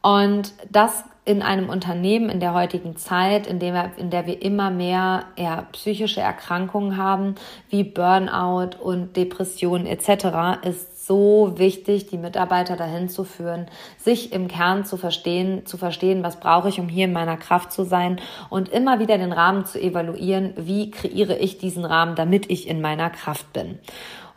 Und 0.00 0.52
das 0.70 1.04
in 1.24 1.40
einem 1.40 1.68
Unternehmen 1.68 2.28
in 2.30 2.40
der 2.40 2.52
heutigen 2.52 2.96
Zeit, 2.96 3.46
in, 3.46 3.60
dem 3.60 3.76
in 3.96 4.10
der 4.10 4.26
wir 4.26 4.42
immer 4.42 4.70
mehr 4.70 5.26
ja, 5.36 5.62
psychische 5.70 6.20
Erkrankungen 6.20 6.96
haben, 6.96 7.36
wie 7.70 7.84
Burnout 7.84 8.76
und 8.82 9.16
Depressionen 9.16 9.86
etc., 9.86 10.64
ist 10.66 10.91
so 11.06 11.54
wichtig, 11.56 12.06
die 12.06 12.18
Mitarbeiter 12.18 12.76
dahin 12.76 13.08
zu 13.08 13.24
führen, 13.24 13.66
sich 13.98 14.32
im 14.32 14.48
Kern 14.48 14.84
zu 14.84 14.96
verstehen, 14.96 15.66
zu 15.66 15.76
verstehen, 15.76 16.22
was 16.22 16.38
brauche 16.38 16.68
ich, 16.68 16.78
um 16.78 16.88
hier 16.88 17.06
in 17.06 17.12
meiner 17.12 17.36
Kraft 17.36 17.72
zu 17.72 17.84
sein 17.84 18.20
und 18.50 18.68
immer 18.68 18.98
wieder 18.98 19.18
den 19.18 19.32
Rahmen 19.32 19.64
zu 19.64 19.80
evaluieren, 19.80 20.54
wie 20.56 20.90
kreiere 20.90 21.38
ich 21.38 21.58
diesen 21.58 21.84
Rahmen, 21.84 22.14
damit 22.14 22.50
ich 22.50 22.68
in 22.68 22.80
meiner 22.80 23.10
Kraft 23.10 23.52
bin. 23.52 23.78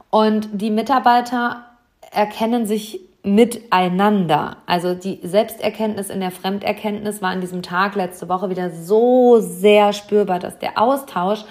Und 0.09 0.49
die 0.53 0.71
Mitarbeiter 0.71 1.65
erkennen 2.11 2.65
sich 2.65 3.01
miteinander. 3.25 4.57
Also 4.67 4.93
die 4.93 5.19
Selbsterkenntnis 5.23 6.09
in 6.09 6.19
der 6.19 6.31
Fremderkenntnis 6.31 7.21
war 7.21 7.31
an 7.31 7.41
diesem 7.41 7.63
Tag 7.63 7.95
letzte 7.95 8.29
Woche 8.29 8.49
wieder 8.49 8.69
so 8.69 9.39
sehr 9.39 9.93
spürbar, 9.93 10.39
dass 10.39 10.59
der 10.59 10.79
Austausch, 10.79 11.43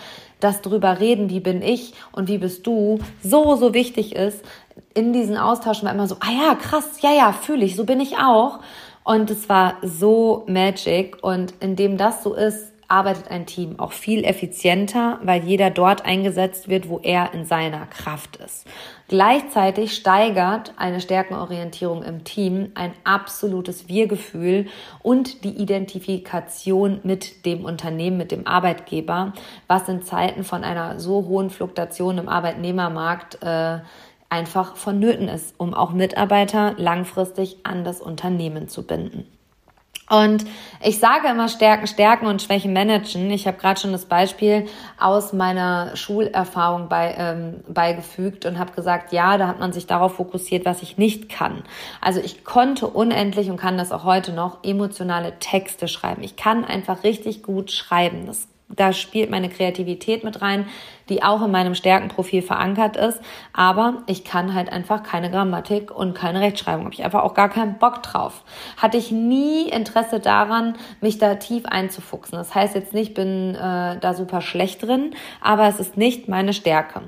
das 0.45 0.61
drüber 0.61 1.01
reden, 1.01 1.31
wie 1.31 1.41
bin 1.41 1.63
ich 1.63 1.95
und 2.13 2.29
wie 2.29 2.39
bist 2.39 2.67
du, 2.67 2.99
so, 3.23 3.57
so 3.57 3.75
wichtig 3.75 4.15
ist. 4.15 4.45
In 4.93 5.13
diesen 5.13 5.37
Austauschen 5.37 5.87
war 5.87 5.95
immer 5.95 6.07
so, 6.07 6.17
ah 6.21 6.31
ja, 6.31 6.55
krass, 6.55 7.01
ja, 7.01 7.13
ja, 7.13 7.33
fühle 7.33 7.65
ich, 7.65 7.77
so 7.77 7.85
bin 7.85 8.01
ich 8.01 8.19
auch. 8.19 8.61
Und 9.05 9.31
es 9.31 9.49
war 9.49 9.77
so 9.83 10.45
magic. 10.47 11.19
Und 11.23 11.55
indem 11.61 11.97
das 11.97 12.23
so 12.23 12.35
ist, 12.35 12.74
arbeitet 12.89 13.31
ein 13.31 13.47
Team 13.47 13.79
auch 13.79 13.93
viel 13.93 14.25
effizienter, 14.25 15.19
weil 15.23 15.45
jeder 15.45 15.71
dort 15.71 16.05
eingesetzt 16.05 16.69
wird, 16.69 16.89
wo 16.89 17.01
er 17.03 17.35
in 17.35 17.45
seiner 17.45 17.87
Kraft 17.87 18.37
ist. 18.37 18.67
Gleichzeitig 19.09 19.95
steigert 19.95 20.73
eine 20.77 21.01
Stärkenorientierung 21.01 22.03
im 22.03 22.25
Team 22.25 22.73
ein 22.75 22.93
absolutes 23.05 23.89
Wir-Gefühl 23.89 24.67
und 25.03 25.45
die 25.45 25.57
Identifikation 25.61 27.01
mit 27.03 27.45
dem 27.45 27.65
Unternehmen, 27.65 28.17
mit 28.17 28.33
dem 28.33 28.47
Arbeitgeber, 28.47 29.35
was 29.67 29.89
in 29.89 30.03
Zeiten 30.03 30.45
von 30.45 30.65
einer 30.65 30.99
so 30.99 31.27
hohen 31.27 31.51
Fluktuation 31.51 32.19
im 32.19 32.29
Arbeitnehmermarkt 32.29 33.43
äh, 33.43 33.81
einfach 34.31 34.77
vonnöten 34.77 35.29
ist, 35.29 35.55
um 35.59 35.75
auch 35.75 35.93
Mitarbeiter 35.93 36.75
langfristig 36.77 37.59
an 37.63 37.85
das 37.85 38.01
Unternehmen 38.01 38.69
zu 38.69 38.87
binden. 38.87 39.27
Und 40.11 40.45
ich 40.83 40.99
sage 40.99 41.29
immer 41.29 41.49
Stärken, 41.49 41.87
Stärken 41.87 42.27
und 42.27 42.43
Schwächen 42.43 42.75
managen. 42.75 43.31
Ich 43.31 43.47
habe 43.47 43.57
gerade 43.57 43.81
schon 43.81 43.93
das 43.93 44.05
Beispiel 44.05 44.67
aus 45.01 45.33
meiner 45.33 45.97
Schulerfahrung 45.97 46.89
bei, 46.89 47.15
ähm, 47.19 47.65
beigefügt 47.69 48.45
und 48.45 48.59
habe 48.59 48.73
gesagt, 48.73 49.13
ja, 49.13 49.39
da 49.39 49.49
hat 49.49 49.61
man 49.61 49.73
sich 49.73 49.87
darauf 49.87 50.17
fokussiert, 50.17 50.67
was 50.67 50.83
ich 50.83 50.99
nicht 50.99 51.31
kann. 51.31 51.63
Also 52.03 52.21
ich 52.21 52.45
konnte 52.45 52.87
unendlich 52.87 53.49
und 53.49 53.57
kann 53.57 53.79
das 53.79 53.93
auch 53.93 54.05
heute 54.05 54.33
noch 54.33 54.63
emotionale 54.63 55.39
Texte 55.39 55.89
schreiben. 55.89 56.23
Ich 56.23 56.37
kann 56.37 56.65
einfach 56.65 57.03
richtig 57.03 57.43
gut 57.43 57.73
schreiben. 57.73 58.27
Das 58.27 58.47
da 58.69 58.93
spielt 58.93 59.31
meine 59.31 59.49
Kreativität 59.49 60.25
mit 60.25 60.41
rein, 60.43 60.67
die 61.09 61.23
auch 61.23 61.43
in 61.43 61.51
meinem 61.51 61.75
Stärkenprofil 61.75 62.43
verankert 62.43 62.97
ist. 62.97 63.21
Aber 63.53 64.03
ich 64.07 64.25
kann 64.25 64.55
halt 64.55 64.73
einfach 64.73 65.03
keine 65.03 65.31
Grammatik 65.31 65.91
und 65.91 66.15
keine 66.15 66.41
Rechtschreibung. 66.41 66.85
Habe 66.85 66.95
ich 66.95 67.05
einfach 67.05 67.23
auch 67.23 67.35
gar 67.35 67.51
keinen 67.51 67.79
Bock 67.79 68.03
drauf. 68.03 68.43
Hatte 68.77 68.97
ich 68.97 69.11
nie 69.11 69.69
Interesse 69.69 70.19
daran, 70.19 70.77
mich 71.01 71.19
da 71.19 71.35
tief 71.35 71.67
einzufuchsen. 71.67 72.39
Das 72.39 72.55
heißt 72.55 72.75
jetzt 72.75 72.95
nicht, 72.95 73.15
bin 73.15 73.55
äh, 73.55 73.99
da 73.99 74.15
super 74.15 74.41
schlecht 74.41 74.83
drin, 74.83 75.15
aber 75.41 75.69
es 75.69 75.79
ist 75.79 75.97
nicht 75.97 76.29
meine 76.29 76.53
Stärke. 76.53 77.03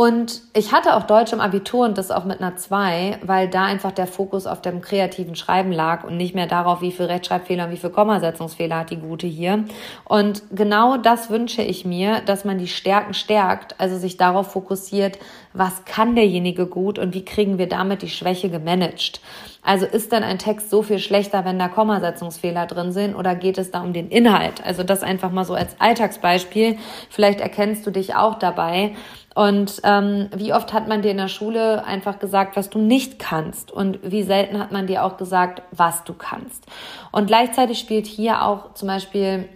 Und 0.00 0.40
ich 0.54 0.72
hatte 0.72 0.96
auch 0.96 1.02
Deutsch 1.02 1.34
im 1.34 1.40
Abitur 1.40 1.84
und 1.84 1.98
das 1.98 2.10
auch 2.10 2.24
mit 2.24 2.40
einer 2.40 2.56
2, 2.56 3.18
weil 3.22 3.48
da 3.48 3.66
einfach 3.66 3.92
der 3.92 4.06
Fokus 4.06 4.46
auf 4.46 4.62
dem 4.62 4.80
kreativen 4.80 5.36
Schreiben 5.36 5.72
lag 5.72 6.04
und 6.04 6.16
nicht 6.16 6.34
mehr 6.34 6.46
darauf, 6.46 6.80
wie 6.80 6.90
viel 6.90 7.04
Rechtschreibfehler 7.04 7.66
und 7.66 7.70
wie 7.70 7.76
viel 7.76 7.90
Kommasetzungsfehler 7.90 8.78
hat 8.78 8.88
die 8.88 8.96
Gute 8.96 9.26
hier. 9.26 9.62
Und 10.06 10.42
genau 10.52 10.96
das 10.96 11.28
wünsche 11.28 11.60
ich 11.60 11.84
mir, 11.84 12.22
dass 12.24 12.46
man 12.46 12.56
die 12.56 12.66
Stärken 12.66 13.12
stärkt, 13.12 13.78
also 13.78 13.98
sich 13.98 14.16
darauf 14.16 14.52
fokussiert, 14.52 15.18
was 15.52 15.84
kann 15.84 16.14
derjenige 16.14 16.66
gut 16.66 16.98
und 16.98 17.14
wie 17.14 17.24
kriegen 17.24 17.58
wir 17.58 17.68
damit 17.68 18.02
die 18.02 18.08
Schwäche 18.08 18.50
gemanagt. 18.50 19.20
Also 19.62 19.84
ist 19.84 20.12
dann 20.12 20.22
ein 20.22 20.38
Text 20.38 20.70
so 20.70 20.82
viel 20.82 20.98
schlechter, 20.98 21.44
wenn 21.44 21.58
da 21.58 21.68
Kommasetzungsfehler 21.68 22.66
drin 22.66 22.92
sind 22.92 23.14
oder 23.14 23.34
geht 23.34 23.58
es 23.58 23.70
da 23.70 23.82
um 23.82 23.92
den 23.92 24.08
Inhalt? 24.08 24.64
Also 24.64 24.82
das 24.84 25.02
einfach 25.02 25.30
mal 25.30 25.44
so 25.44 25.54
als 25.54 25.78
Alltagsbeispiel. 25.78 26.78
Vielleicht 27.10 27.40
erkennst 27.40 27.86
du 27.86 27.90
dich 27.90 28.14
auch 28.14 28.38
dabei. 28.38 28.94
Und 29.34 29.80
ähm, 29.84 30.28
wie 30.34 30.52
oft 30.52 30.72
hat 30.72 30.88
man 30.88 31.02
dir 31.02 31.10
in 31.10 31.18
der 31.18 31.28
Schule 31.28 31.84
einfach 31.84 32.18
gesagt, 32.18 32.56
was 32.56 32.70
du 32.70 32.78
nicht 32.78 33.18
kannst? 33.18 33.70
Und 33.70 33.98
wie 34.02 34.22
selten 34.22 34.58
hat 34.58 34.72
man 34.72 34.86
dir 34.86 35.04
auch 35.04 35.18
gesagt, 35.18 35.62
was 35.72 36.04
du 36.04 36.14
kannst? 36.14 36.64
Und 37.12 37.26
gleichzeitig 37.26 37.78
spielt 37.78 38.06
hier 38.06 38.42
auch 38.44 38.74
zum 38.74 38.88
Beispiel 38.88 39.48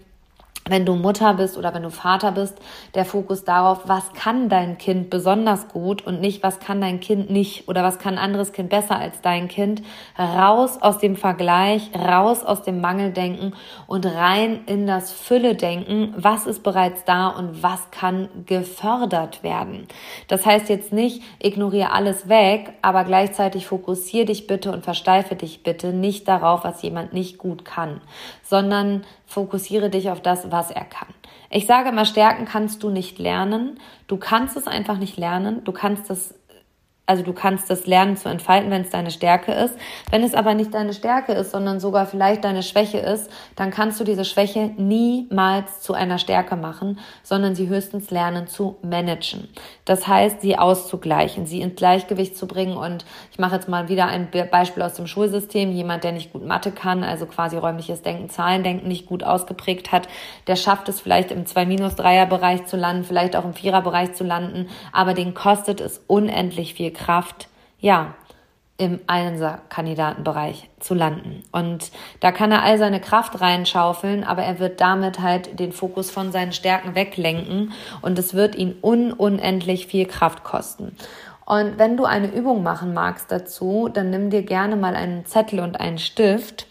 wenn 0.69 0.87
du 0.87 0.95
Mutter 0.95 1.35
bist 1.35 1.59
oder 1.59 1.75
wenn 1.75 1.83
du 1.83 1.91
Vater 1.91 2.33
bist, 2.33 2.59
der 2.95 3.05
Fokus 3.05 3.45
darauf, 3.45 3.83
was 3.85 4.15
kann 4.15 4.49
dein 4.49 4.79
Kind 4.79 5.11
besonders 5.11 5.69
gut 5.69 6.07
und 6.07 6.21
nicht, 6.21 6.43
was 6.43 6.59
kann 6.59 6.81
dein 6.81 7.01
Kind 7.01 7.29
nicht 7.29 7.69
oder 7.69 7.83
was 7.83 7.99
kann 7.99 8.15
ein 8.15 8.25
anderes 8.25 8.53
Kind 8.53 8.71
besser 8.71 8.99
als 8.99 9.21
dein 9.21 9.49
Kind. 9.49 9.83
Raus 10.19 10.81
aus 10.81 10.99
dem 10.99 11.17
Vergleich, 11.17 11.91
raus 11.95 12.45
aus 12.45 12.63
dem 12.63 12.81
Mangeldenken 12.81 13.55
und 13.87 14.07
rein 14.07 14.61
in 14.67 14.87
das 14.87 15.13
Fülle-Denken. 15.13 16.15
Was 16.17 16.47
ist 16.47 16.63
bereits 16.63 17.05
da 17.05 17.29
und 17.29 17.63
was 17.63 17.91
kann 17.91 18.31
gefördert 18.47 19.43
werden? 19.43 19.87
Das 20.29 20.47
heißt 20.47 20.71
jetzt 20.71 20.95
nicht, 20.95 21.23
ignoriere 21.41 21.93
alles 21.93 22.29
weg, 22.31 22.73
aber 22.81 23.05
gleichzeitig 23.05 23.67
fokussiere 23.67 24.27
dich 24.27 24.47
bitte 24.47 24.73
und 24.73 24.83
versteife 24.83 25.37
dich 25.37 25.63
bitte 25.63 25.93
nicht 25.93 26.27
darauf, 26.27 26.65
was 26.65 26.81
jemand 26.81 27.13
nicht 27.13 27.37
gut 27.37 27.67
kann, 27.67 28.01
sondern 28.55 29.03
fokussiere 29.27 29.91
dich 29.91 30.11
auf 30.11 30.21
das, 30.21 30.53
was 30.53 30.71
er 30.71 30.85
kann. 30.85 31.09
Ich 31.51 31.67
sage 31.67 31.89
immer, 31.89 32.05
Stärken 32.05 32.45
kannst 32.45 32.85
du 32.85 32.89
nicht 32.89 33.19
lernen. 33.19 33.81
Du 34.07 34.17
kannst 34.17 34.57
es 34.57 34.69
einfach 34.69 34.97
nicht 34.97 35.17
lernen. 35.17 35.65
Du 35.65 35.73
kannst 35.73 36.09
es 36.09 36.39
also 37.07 37.23
du 37.23 37.35
kannst 37.35 37.69
das 37.69 37.87
lernen 37.87 38.17
zu 38.17 38.31
entfalten, 38.31 38.71
wenn 38.71 38.83
es 38.83 38.91
deine 38.91 39.11
Stärke 39.11 39.53
ist. 39.53 39.77
Wenn 40.11 40.23
es 40.23 40.33
aber 40.33 40.55
nicht 40.55 40.73
deine 40.73 40.95
Stärke 40.95 41.33
ist, 41.33 41.51
sondern 41.51 41.79
sogar 41.79 42.07
vielleicht 42.07 42.45
deine 42.45 42.63
Schwäche 42.63 42.99
ist, 42.99 43.31
dann 43.57 43.71
kannst 43.71 44.01
du 44.01 44.05
diese 44.05 44.25
Schwäche 44.25 44.71
niemals 44.79 45.81
zu 45.83 45.93
einer 45.93 46.19
Stärke 46.19 46.57
machen, 46.57 46.99
sondern 47.23 47.55
sie 47.55 47.69
höchstens 47.69 48.11
lernen 48.11 48.47
zu 48.47 48.77
managen. 48.81 49.49
Das 49.85 50.09
heißt, 50.09 50.41
sie 50.41 50.57
auszugleichen, 50.57 51.45
sie 51.45 51.61
ins 51.61 51.77
Gleichgewicht 51.77 52.39
zu 52.39 52.47
bringen. 52.47 52.77
Und 52.77 53.05
ich 53.31 53.39
mache 53.39 53.57
jetzt 53.57 53.69
mal 53.69 53.91
wieder 53.91 54.07
ein 54.07 54.29
Beispiel 54.51 54.83
aus 54.83 54.95
dem 54.95 55.07
Schulsystem. 55.07 55.73
Jemand, 55.73 56.05
der 56.05 56.13
nicht 56.13 56.33
gut 56.33 56.47
Mathe 56.47 56.71
kann, 56.71 57.05
also 57.05 57.27
quasi 57.27 57.59
räumliches 57.59 58.01
Denken, 58.01 58.31
Zahlendenken 58.31 58.89
nicht 58.89 59.05
gut 59.05 59.25
ausgeprägt 59.25 59.93
hat, 59.93 60.09
der 60.47 60.57
schafft 60.57 60.89
es 60.89 61.01
vielleicht 61.01 61.31
im 61.33 61.45
2-Dreier-Bereich 61.45 62.65
zu 62.65 62.79
landen, 62.79 63.05
vielleicht 63.05 63.37
auch 63.37 63.45
im 63.45 63.53
Vierer-Bereich 63.53 64.15
zu 64.15 64.25
landen, 64.25 64.69
aber 64.93 65.13
den 65.13 65.35
kostet 65.35 65.83
es 65.83 66.03
unendlich 66.07 66.73
viel 66.73 66.94
Kraft, 66.95 67.49
ja, 67.79 68.15
im 68.77 68.99
Einser-Kandidatenbereich 69.07 70.69
zu 70.81 70.95
landen. 70.95 71.45
Und 71.53 71.93
da 72.19 72.33
kann 72.33 72.51
er 72.51 72.63
all 72.63 72.77
seine 72.77 73.01
Kraft 73.01 73.41
reinschaufeln, 73.41 74.25
aber 74.25 74.43
er 74.43 74.59
wird 74.59 74.81
damit 74.81 75.21
halt 75.21 75.61
den 75.61 75.73
Fokus 75.73 76.11
von 76.11 76.33
seinen 76.33 76.53
Stärken 76.53 76.97
weglenken 76.97 77.73
und 78.03 78.19
es 78.19 78.35
wird 78.35 78.57
ihn 78.57 78.75
un 78.83 79.13
unendlich 79.13 79.87
viel 79.87 80.07
Kraft 80.07 80.43
kosten. 80.43 80.97
Und 81.47 81.79
wenn 81.79 81.97
du 81.97 82.05
eine 82.05 82.29
Übung 82.29 82.63
machen 82.63 82.95
magst 82.95 83.31
dazu, 83.31 83.89
dann 83.93 84.11
nimm 84.11 84.31
dir 84.31 84.43
gerne 84.43 84.77
mal 84.77 84.97
einen 84.97 85.25
Zettel 85.27 85.61
und 85.61 85.79
einen 85.79 85.99
Stift 85.99 86.67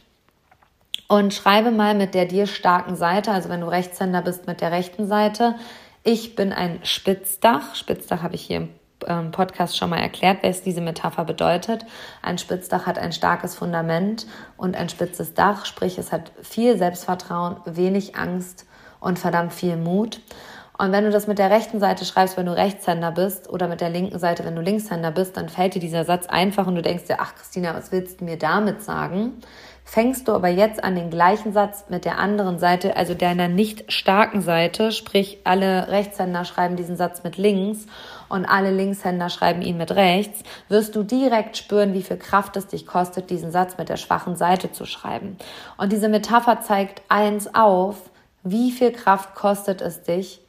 und 1.08 1.34
schreibe 1.34 1.72
mal 1.72 1.96
mit 1.96 2.16
der 2.16 2.26
dir 2.26 2.48
starken 2.48 2.96
Seite, 2.96 3.32
also 3.32 3.48
wenn 3.50 3.62
du 3.62 3.68
Rechtshänder 3.68 4.22
bist, 4.24 4.48
mit 4.48 4.62
der 4.62 4.72
rechten 4.72 5.08
Seite. 5.08 5.56
Ich 6.04 6.36
bin 6.36 6.52
ein 6.52 6.80
Spitzdach. 6.84 7.76
Spitzdach 7.76 8.24
habe 8.24 8.36
ich 8.36 8.42
hier 8.42 8.58
im 8.58 8.70
Podcast 9.32 9.78
schon 9.78 9.90
mal 9.90 10.00
erklärt, 10.00 10.44
was 10.44 10.62
diese 10.62 10.82
Metapher 10.82 11.26
bedeutet. 11.26 11.86
Ein 12.22 12.38
Spitzdach 12.38 12.86
hat 12.86 12.98
ein 12.98 13.12
starkes 13.12 13.56
Fundament 13.56 14.28
und 14.58 14.76
ein 14.76 14.90
spitzes 14.90 15.34
Dach, 15.34 15.66
sprich 15.66 15.98
es 15.98 16.12
hat 16.12 16.32
viel 16.42 16.78
Selbstvertrauen, 16.78 17.58
wenig 17.66 18.16
Angst 18.16 18.66
und 19.00 19.20
verdammt 19.20 19.54
viel 19.54 19.78
Mut. 19.78 20.22
Und 20.78 20.92
wenn 20.92 21.04
du 21.04 21.12
das 21.12 21.28
mit 21.28 21.38
der 21.38 21.52
rechten 21.52 21.80
Seite 21.80 22.04
schreibst, 22.04 22.36
wenn 22.36 22.48
du 22.48 22.56
Rechtshänder 22.56 23.12
bist, 23.12 23.48
oder 23.50 23.68
mit 23.68 23.80
der 23.80 23.90
linken 23.90 24.18
Seite, 24.18 24.44
wenn 24.44 24.56
du 24.56 24.62
Linkshänder 24.62 25.12
bist, 25.12 25.38
dann 25.38 25.48
fällt 25.48 25.76
dir 25.76 25.80
dieser 25.80 26.04
Satz 26.04 26.26
einfach 26.26 26.66
und 26.66 26.76
du 26.76 26.82
denkst 26.82 27.06
dir, 27.06 27.18
ach 27.20 27.36
Christina, 27.36 27.76
was 27.76 27.92
willst 27.92 28.22
du 28.22 28.26
mir 28.26 28.38
damit 28.38 28.82
sagen? 28.82 29.34
Fängst 29.86 30.28
du 30.28 30.32
aber 30.32 30.48
jetzt 30.48 30.84
an 30.84 30.96
den 30.96 31.10
gleichen 31.10 31.54
Satz 31.54 31.86
mit 31.90 32.06
der 32.06 32.18
anderen 32.18 32.58
Seite, 32.58 32.96
also 32.96 33.14
deiner 33.14 33.50
nicht 33.50 33.92
starken 33.92 34.42
Seite, 34.42 34.92
sprich 34.92 35.40
alle 35.44 35.90
Rechtshänder 35.90 36.46
schreiben 36.46 36.76
diesen 36.76 36.96
Satz 36.96 37.24
mit 37.24 37.38
links 37.38 37.86
und 38.34 38.46
alle 38.46 38.72
Linkshänder 38.72 39.30
schreiben 39.30 39.62
ihn 39.62 39.78
mit 39.78 39.92
rechts, 39.92 40.42
wirst 40.68 40.96
du 40.96 41.04
direkt 41.04 41.56
spüren, 41.56 41.94
wie 41.94 42.02
viel 42.02 42.18
Kraft 42.18 42.58
es 42.58 42.66
dich 42.66 42.88
kostet, 42.88 43.30
diesen 43.30 43.52
Satz 43.52 43.78
mit 43.78 43.90
der 43.90 43.98
schwachen 43.98 44.36
Seite 44.36 44.72
zu 44.72 44.88
schreiben. 44.88 45.38
Und 45.78 45.92
diese 45.92 46.10
Metapher 46.10 46.60
zeigt 46.62 47.04
eins 47.10 47.54
auf, 47.54 48.10
wie 48.42 48.72
viel 48.72 48.92
Kraft 48.92 49.36
kostet 49.36 49.82
es 49.82 50.02
dich, 50.02 50.40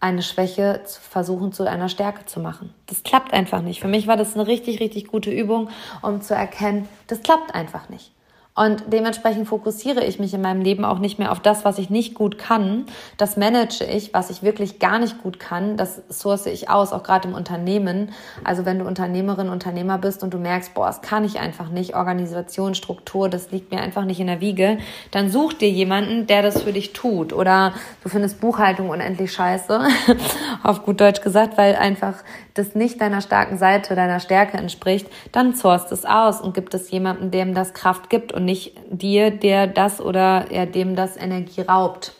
eine 0.00 0.22
Schwäche 0.22 0.80
zu 0.86 1.02
versuchen 1.02 1.52
zu 1.52 1.68
einer 1.68 1.90
Stärke 1.90 2.24
zu 2.24 2.40
machen. 2.40 2.72
Das 2.86 3.02
klappt 3.02 3.34
einfach 3.34 3.60
nicht. 3.60 3.80
Für 3.80 3.88
mich 3.88 4.06
war 4.06 4.16
das 4.16 4.34
eine 4.34 4.46
richtig, 4.46 4.80
richtig 4.80 5.08
gute 5.08 5.30
Übung, 5.30 5.68
um 6.00 6.22
zu 6.22 6.34
erkennen, 6.34 6.88
das 7.08 7.20
klappt 7.20 7.54
einfach 7.54 7.90
nicht. 7.90 8.12
Und 8.58 8.82
dementsprechend 8.92 9.46
fokussiere 9.46 10.04
ich 10.04 10.18
mich 10.18 10.34
in 10.34 10.40
meinem 10.40 10.60
Leben 10.60 10.84
auch 10.84 10.98
nicht 10.98 11.20
mehr 11.20 11.30
auf 11.30 11.38
das, 11.38 11.64
was 11.64 11.78
ich 11.78 11.90
nicht 11.90 12.14
gut 12.14 12.38
kann. 12.38 12.86
Das 13.16 13.36
manage 13.36 13.84
ich, 13.84 14.12
was 14.12 14.30
ich 14.30 14.42
wirklich 14.42 14.80
gar 14.80 14.98
nicht 14.98 15.22
gut 15.22 15.38
kann. 15.38 15.76
Das 15.76 16.02
source 16.10 16.46
ich 16.46 16.68
aus, 16.68 16.92
auch 16.92 17.04
gerade 17.04 17.28
im 17.28 17.34
Unternehmen. 17.34 18.10
Also 18.42 18.64
wenn 18.64 18.80
du 18.80 18.84
Unternehmerin, 18.84 19.48
Unternehmer 19.48 19.96
bist 19.98 20.24
und 20.24 20.34
du 20.34 20.38
merkst, 20.38 20.74
boah, 20.74 20.88
das 20.88 21.02
kann 21.02 21.22
ich 21.24 21.38
einfach 21.38 21.68
nicht, 21.68 21.94
Organisation, 21.94 22.74
Struktur, 22.74 23.28
das 23.28 23.52
liegt 23.52 23.70
mir 23.70 23.80
einfach 23.80 24.04
nicht 24.04 24.18
in 24.18 24.26
der 24.26 24.40
Wiege, 24.40 24.78
dann 25.12 25.30
such 25.30 25.52
dir 25.52 25.70
jemanden, 25.70 26.26
der 26.26 26.42
das 26.42 26.62
für 26.62 26.72
dich 26.72 26.92
tut. 26.92 27.32
Oder 27.32 27.74
du 28.02 28.08
findest 28.08 28.40
Buchhaltung 28.40 28.90
unendlich 28.90 29.32
scheiße, 29.32 29.82
auf 30.64 30.84
gut 30.84 31.00
Deutsch 31.00 31.20
gesagt, 31.20 31.56
weil 31.58 31.76
einfach 31.76 32.24
das 32.54 32.74
nicht 32.74 33.00
deiner 33.00 33.20
starken 33.20 33.56
Seite, 33.56 33.94
deiner 33.94 34.18
Stärke 34.18 34.56
entspricht, 34.56 35.06
dann 35.30 35.54
source 35.54 35.92
es 35.92 36.04
aus 36.04 36.40
und 36.40 36.54
gibt 36.54 36.74
es 36.74 36.90
jemanden, 36.90 37.30
dem 37.30 37.54
das 37.54 37.72
Kraft 37.72 38.10
gibt 38.10 38.32
und 38.32 38.47
nicht 38.48 38.72
dir, 38.90 39.30
der 39.30 39.66
das 39.66 40.00
oder 40.00 40.50
ja, 40.50 40.66
dem 40.66 40.96
das 40.96 41.16
Energie 41.16 41.60
raubt. 41.60 42.14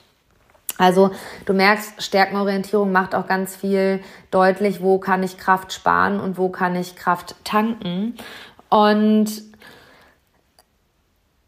Also 0.78 1.10
du 1.44 1.54
merkst, 1.54 2.00
Stärkenorientierung 2.00 2.92
macht 2.92 3.14
auch 3.14 3.26
ganz 3.26 3.56
viel 3.56 4.00
deutlich, 4.30 4.80
wo 4.80 4.98
kann 4.98 5.24
ich 5.24 5.36
Kraft 5.36 5.72
sparen 5.72 6.20
und 6.20 6.38
wo 6.38 6.50
kann 6.50 6.76
ich 6.76 6.94
Kraft 6.94 7.34
tanken. 7.42 8.14
Und 8.68 9.42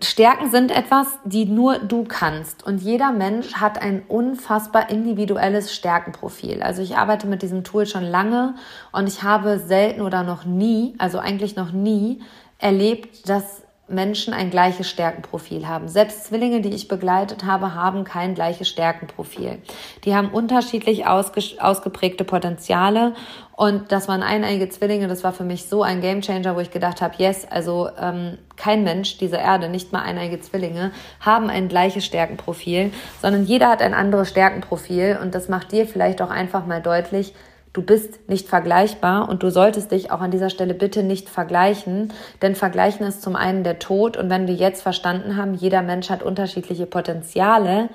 Stärken 0.02 0.50
sind 0.50 0.70
etwas, 0.70 1.06
die 1.24 1.44
nur 1.44 1.78
du 1.78 2.04
kannst. 2.04 2.66
Und 2.66 2.78
jeder 2.82 3.12
Mensch 3.12 3.54
hat 3.54 3.80
ein 3.80 4.02
unfassbar 4.08 4.88
individuelles 4.88 5.74
Stärkenprofil. 5.74 6.62
Also 6.62 6.80
ich 6.82 6.96
arbeite 6.96 7.26
mit 7.26 7.42
diesem 7.42 7.64
Tool 7.64 7.86
schon 7.86 8.04
lange 8.04 8.54
und 8.92 9.06
ich 9.06 9.22
habe 9.22 9.58
selten 9.58 10.00
oder 10.00 10.22
noch 10.22 10.44
nie, 10.44 10.94
also 10.98 11.18
eigentlich 11.18 11.54
noch 11.54 11.72
nie, 11.72 12.22
erlebt, 12.58 13.28
dass 13.28 13.62
Menschen 13.90 14.32
ein 14.32 14.50
gleiches 14.50 14.88
Stärkenprofil 14.88 15.66
haben. 15.66 15.88
Selbst 15.88 16.24
Zwillinge, 16.24 16.60
die 16.60 16.74
ich 16.74 16.88
begleitet 16.88 17.44
habe, 17.44 17.74
haben 17.74 18.04
kein 18.04 18.34
gleiches 18.34 18.68
Stärkenprofil. 18.68 19.58
Die 20.04 20.14
haben 20.14 20.30
unterschiedlich 20.30 21.06
ausge 21.06 21.40
ausgeprägte 21.58 22.24
Potenziale 22.24 23.14
und 23.56 23.92
das 23.92 24.08
waren 24.08 24.22
eineige 24.22 24.68
Zwillinge. 24.68 25.06
Das 25.06 25.22
war 25.22 25.32
für 25.32 25.44
mich 25.44 25.66
so 25.66 25.82
ein 25.82 26.00
Gamechanger, 26.00 26.56
wo 26.56 26.60
ich 26.60 26.70
gedacht 26.70 27.02
habe, 27.02 27.14
yes, 27.18 27.46
also 27.50 27.88
ähm, 28.00 28.38
kein 28.56 28.84
Mensch 28.84 29.18
dieser 29.18 29.38
Erde, 29.38 29.68
nicht 29.68 29.92
mal 29.92 30.02
eineige 30.02 30.40
Zwillinge, 30.40 30.92
haben 31.20 31.50
ein 31.50 31.68
gleiches 31.68 32.04
Stärkenprofil, 32.04 32.92
sondern 33.20 33.44
jeder 33.44 33.68
hat 33.68 33.82
ein 33.82 33.94
anderes 33.94 34.30
Stärkenprofil 34.30 35.18
und 35.22 35.34
das 35.34 35.48
macht 35.48 35.72
dir 35.72 35.86
vielleicht 35.86 36.22
auch 36.22 36.30
einfach 36.30 36.64
mal 36.66 36.80
deutlich, 36.80 37.34
Du 37.72 37.82
bist 37.82 38.28
nicht 38.28 38.48
vergleichbar 38.48 39.28
und 39.28 39.42
du 39.42 39.50
solltest 39.50 39.92
dich 39.92 40.10
auch 40.10 40.20
an 40.20 40.32
dieser 40.32 40.50
Stelle 40.50 40.74
bitte 40.74 41.04
nicht 41.04 41.28
vergleichen, 41.28 42.12
denn 42.42 42.56
vergleichen 42.56 43.06
ist 43.06 43.22
zum 43.22 43.36
einen 43.36 43.62
der 43.62 43.78
Tod 43.78 44.16
und 44.16 44.28
wenn 44.28 44.48
wir 44.48 44.54
jetzt 44.54 44.82
verstanden 44.82 45.36
haben, 45.36 45.54
jeder 45.54 45.82
Mensch 45.82 46.10
hat 46.10 46.22
unterschiedliche 46.22 46.86
Potenziale, 46.86 47.88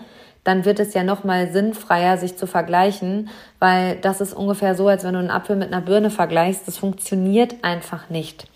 dann 0.45 0.63
wird 0.63 0.79
es 0.79 0.93
ja 0.93 1.03
noch 1.03 1.23
mal 1.23 1.51
sinnfreier, 1.51 2.17
sich 2.17 2.37
zu 2.37 2.47
vergleichen, 2.47 3.29
weil 3.59 3.97
das 3.97 4.21
ist 4.21 4.33
ungefähr 4.33 4.75
so, 4.75 4.87
als 4.87 5.03
wenn 5.03 5.13
du 5.13 5.19
einen 5.19 5.31
Apfel 5.31 5.55
mit 5.55 5.73
einer 5.73 5.81
Birne 5.81 6.11
vergleichst. 6.11 6.67
Das 6.67 6.77
funktioniert 6.77 7.55
einfach 7.63 8.09
nicht. 8.09 8.47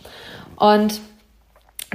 Und 0.55 1.01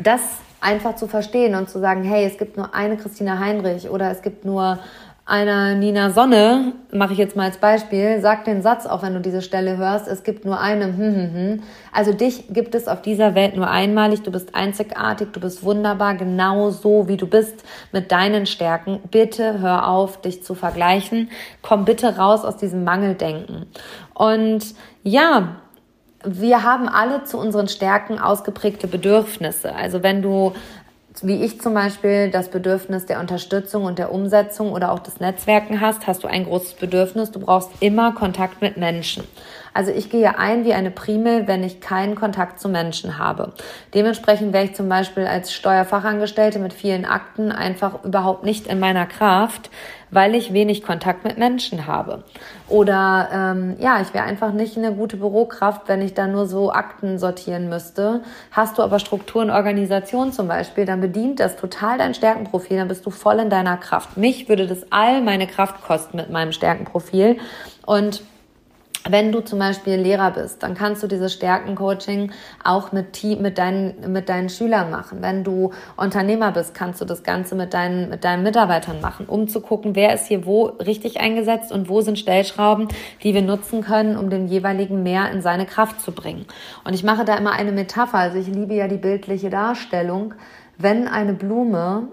das 0.03 0.21
einfach 0.61 0.97
zu 0.97 1.07
verstehen 1.07 1.55
und 1.55 1.71
zu 1.71 1.79
sagen, 1.79 2.03
hey, 2.03 2.25
es 2.25 2.39
gibt 2.39 2.57
nur 2.57 2.75
eine 2.75 2.97
Christina 2.97 3.39
Heinrich 3.39 3.89
oder 3.89 4.11
es 4.11 4.23
gibt 4.23 4.45
nur 4.45 4.79
einer 5.27 5.75
Nina 5.75 6.11
Sonne, 6.11 6.75
mache 6.93 7.15
ich 7.15 7.19
jetzt 7.19 7.35
mal 7.35 7.45
als 7.45 7.57
Beispiel, 7.57 8.21
sagt 8.21 8.47
den 8.47 8.61
Satz, 8.61 8.85
auch 8.85 9.03
wenn 9.03 9.15
du 9.15 9.21
diese 9.21 9.41
Stelle 9.41 9.79
hörst, 9.79 10.07
es 10.07 10.23
gibt 10.23 10.45
nur 10.45 10.61
eine, 10.61 10.85
hm, 10.85 10.99
hm, 10.99 11.35
hm. 11.35 11.63
Also 11.93 12.13
dich 12.13 12.53
gibt 12.53 12.75
es 12.75 12.89
auf 12.89 13.01
dieser 13.01 13.35
Welt 13.35 13.57
nur 13.57 13.71
einmalig, 13.71 14.23
du 14.23 14.31
bist 14.31 14.55
einzigartig, 14.55 15.29
du 15.33 15.41
bist 15.41 15.65
wunderbar, 15.65 16.15
genau 16.15 16.69
so 16.71 17.09
wie 17.09 17.17
du 17.17 17.27
bist, 17.27 17.65
mit 17.91 18.13
deinen 18.13 18.45
Stärken. 18.45 19.01
Bitte 19.11 19.61
hör 19.61 19.89
auf, 19.89 20.21
dich 20.21 20.43
zu 20.43 20.55
vergleichen. 20.55 21.31
Komm 21.63 21.87
bitte 21.87 22.19
raus 22.19 22.45
aus 22.45 22.59
diesem 22.59 22.85
Mangeldenken. 22.85 23.65
Und 24.13 24.75
ja, 25.05 25.57
wir 26.27 26.63
haben 26.63 26.89
alle 26.89 27.25
zu 27.25 27.39
unseren 27.39 27.69
Stärken 27.69 28.19
ausgeprägte 28.19 28.89
Bedürfnisse. 28.89 29.75
Also 29.75 30.03
wenn 30.03 30.21
du 30.21 30.53
wie 31.23 31.45
ich 31.45 31.61
zum 31.61 31.75
Beispiel 31.75 32.31
das 32.31 32.49
Bedürfnis 32.49 33.07
der 33.07 33.21
Unterstützung 33.21 33.85
und 33.85 33.99
der 33.99 34.13
Umsetzung 34.13 34.73
oder 34.73 34.91
auch 34.93 34.99
des 34.99 35.21
Netzwerken 35.21 35.81
hast, 35.81 36.07
hast 36.07 36.25
du 36.25 36.29
ein 36.29 36.45
großes 36.45 36.75
Bedürfnis. 36.75 37.31
Du 37.31 37.39
brauchst 37.39 37.71
immer 37.81 38.13
Kontakt 38.13 38.61
mit 38.61 38.77
Menschen. 38.77 39.25
Also 39.75 39.91
ich 39.91 40.09
gehe 40.09 40.39
ein 40.39 40.65
wie 40.65 40.73
eine 40.73 40.93
Primel, 40.93 41.49
wenn 41.49 41.65
ich 41.65 41.81
keinen 41.81 42.15
Kontakt 42.15 42.61
zu 42.61 42.69
Menschen 42.69 43.19
habe. 43.19 43.53
Dementsprechend 43.93 44.53
wäre 44.53 44.65
ich 44.65 44.75
zum 44.77 44.89
Beispiel 44.89 45.27
als 45.27 45.53
Steuerfachangestellte 45.53 46.61
mit 46.61 46.73
vielen 46.73 47.05
Akten 47.05 47.51
einfach 47.51 48.05
überhaupt 48.05 48.45
nicht 48.45 48.69
in 48.69 48.79
meiner 48.79 49.05
Kraft, 49.05 49.71
weil 50.13 50.37
ich 50.37 50.53
wenig 50.53 50.85
Kontakt 50.85 51.25
mit 51.25 51.39
Menschen 51.39 51.89
habe. 51.89 52.23
Oder 52.69 53.29
ähm, 53.33 53.75
ja, 53.81 54.01
ich 54.01 54.15
wäre 54.15 54.25
einfach 54.25 54.53
nicht 54.53 54.79
eine 54.79 54.93
gute 54.93 55.17
Bürokraft, 55.17 55.89
wenn 55.89 56.03
ich 56.03 56.15
da 56.15 56.29
nur 56.29 56.47
so 56.47 56.71
Akten 56.73 57.19
sortieren 57.19 57.69
müsste. 57.69 58.23
Hast 58.53 58.79
du 58.79 58.83
aber 58.83 59.01
Struktur 59.01 59.43
und 59.43 59.51
Organisation 59.51 60.31
zum 60.31 60.47
Beispiel, 60.47 60.85
dann 60.85 61.01
bedient 61.01 61.41
das 61.41 61.57
total 61.57 61.99
dein 61.99 62.15
Stärkenprofil, 62.15 62.77
dann 62.77 62.89
bist 62.89 63.05
du 63.07 63.11
voll 63.11 63.41
in 63.41 63.51
deiner 63.51 63.77
Kraft. 63.77 64.17
Mich 64.17 64.49
würde 64.49 64.69
das 64.69 64.87
all 64.91 65.21
meine 65.21 65.49
Kraft 65.49 65.83
kosten 65.83 66.17
mit 66.17 66.31
meinem 66.31 66.53
Stärkenprofil. 66.53 67.39
Und 67.87 68.23
wenn 69.09 69.33
du 69.33 69.41
zum 69.41 69.59
Beispiel 69.59 69.97
Lehrer 69.97 70.31
bist, 70.31 70.63
dann 70.63 70.75
kannst 70.75 71.03
du 71.03 71.07
dieses 71.07 71.33
Stärkencoaching 71.35 72.33
auch 72.63 72.93
mit, 72.93 73.13
Team, 73.13 73.43
mit, 73.43 73.59
deinen, 73.59 74.13
mit 74.13 74.31
deinen 74.31 74.49
Schülern 74.49 74.91
machen. 74.91 75.19
Wenn 75.21 75.45
du 75.45 75.73
Unternehmer 75.97 76.53
bist, 76.53 76.75
kannst 76.75 77.01
du 77.01 77.05
das 77.05 77.23
Ganze 77.23 77.55
mit 77.55 77.75
deinen, 77.75 78.09
mit 78.09 78.25
deinen 78.25 78.43
Mitarbeitern 78.43 79.03
machen, 79.03 79.27
um 79.27 79.47
zu 79.47 79.61
gucken, 79.61 79.95
wer 79.95 80.15
ist 80.15 80.27
hier 80.27 80.47
wo 80.47 80.65
richtig 80.65 81.21
eingesetzt 81.21 81.71
und 81.71 81.89
wo 81.89 82.01
sind 82.01 82.19
Stellschrauben, 82.19 82.89
die 83.23 83.35
wir 83.35 83.43
nutzen 83.43 83.83
können, 83.83 84.17
um 84.17 84.31
den 84.31 84.49
jeweiligen 84.49 85.03
mehr 85.03 85.31
in 85.31 85.43
seine 85.43 85.67
Kraft 85.67 86.01
zu 86.01 86.13
bringen. 86.13 86.47
Und 86.85 86.95
ich 86.95 87.05
mache 87.05 87.25
da 87.25 87.37
immer 87.37 87.53
eine 87.53 87.73
Metapher. 87.73 88.19
Also 88.19 88.39
ich 88.39 88.47
liebe 88.47 88.75
ja 88.75 88.89
die 88.89 88.97
bildliche 88.97 89.51
Darstellung. 89.51 90.35
Wenn 90.79 91.09
eine 91.09 91.35
Blume 91.35 92.09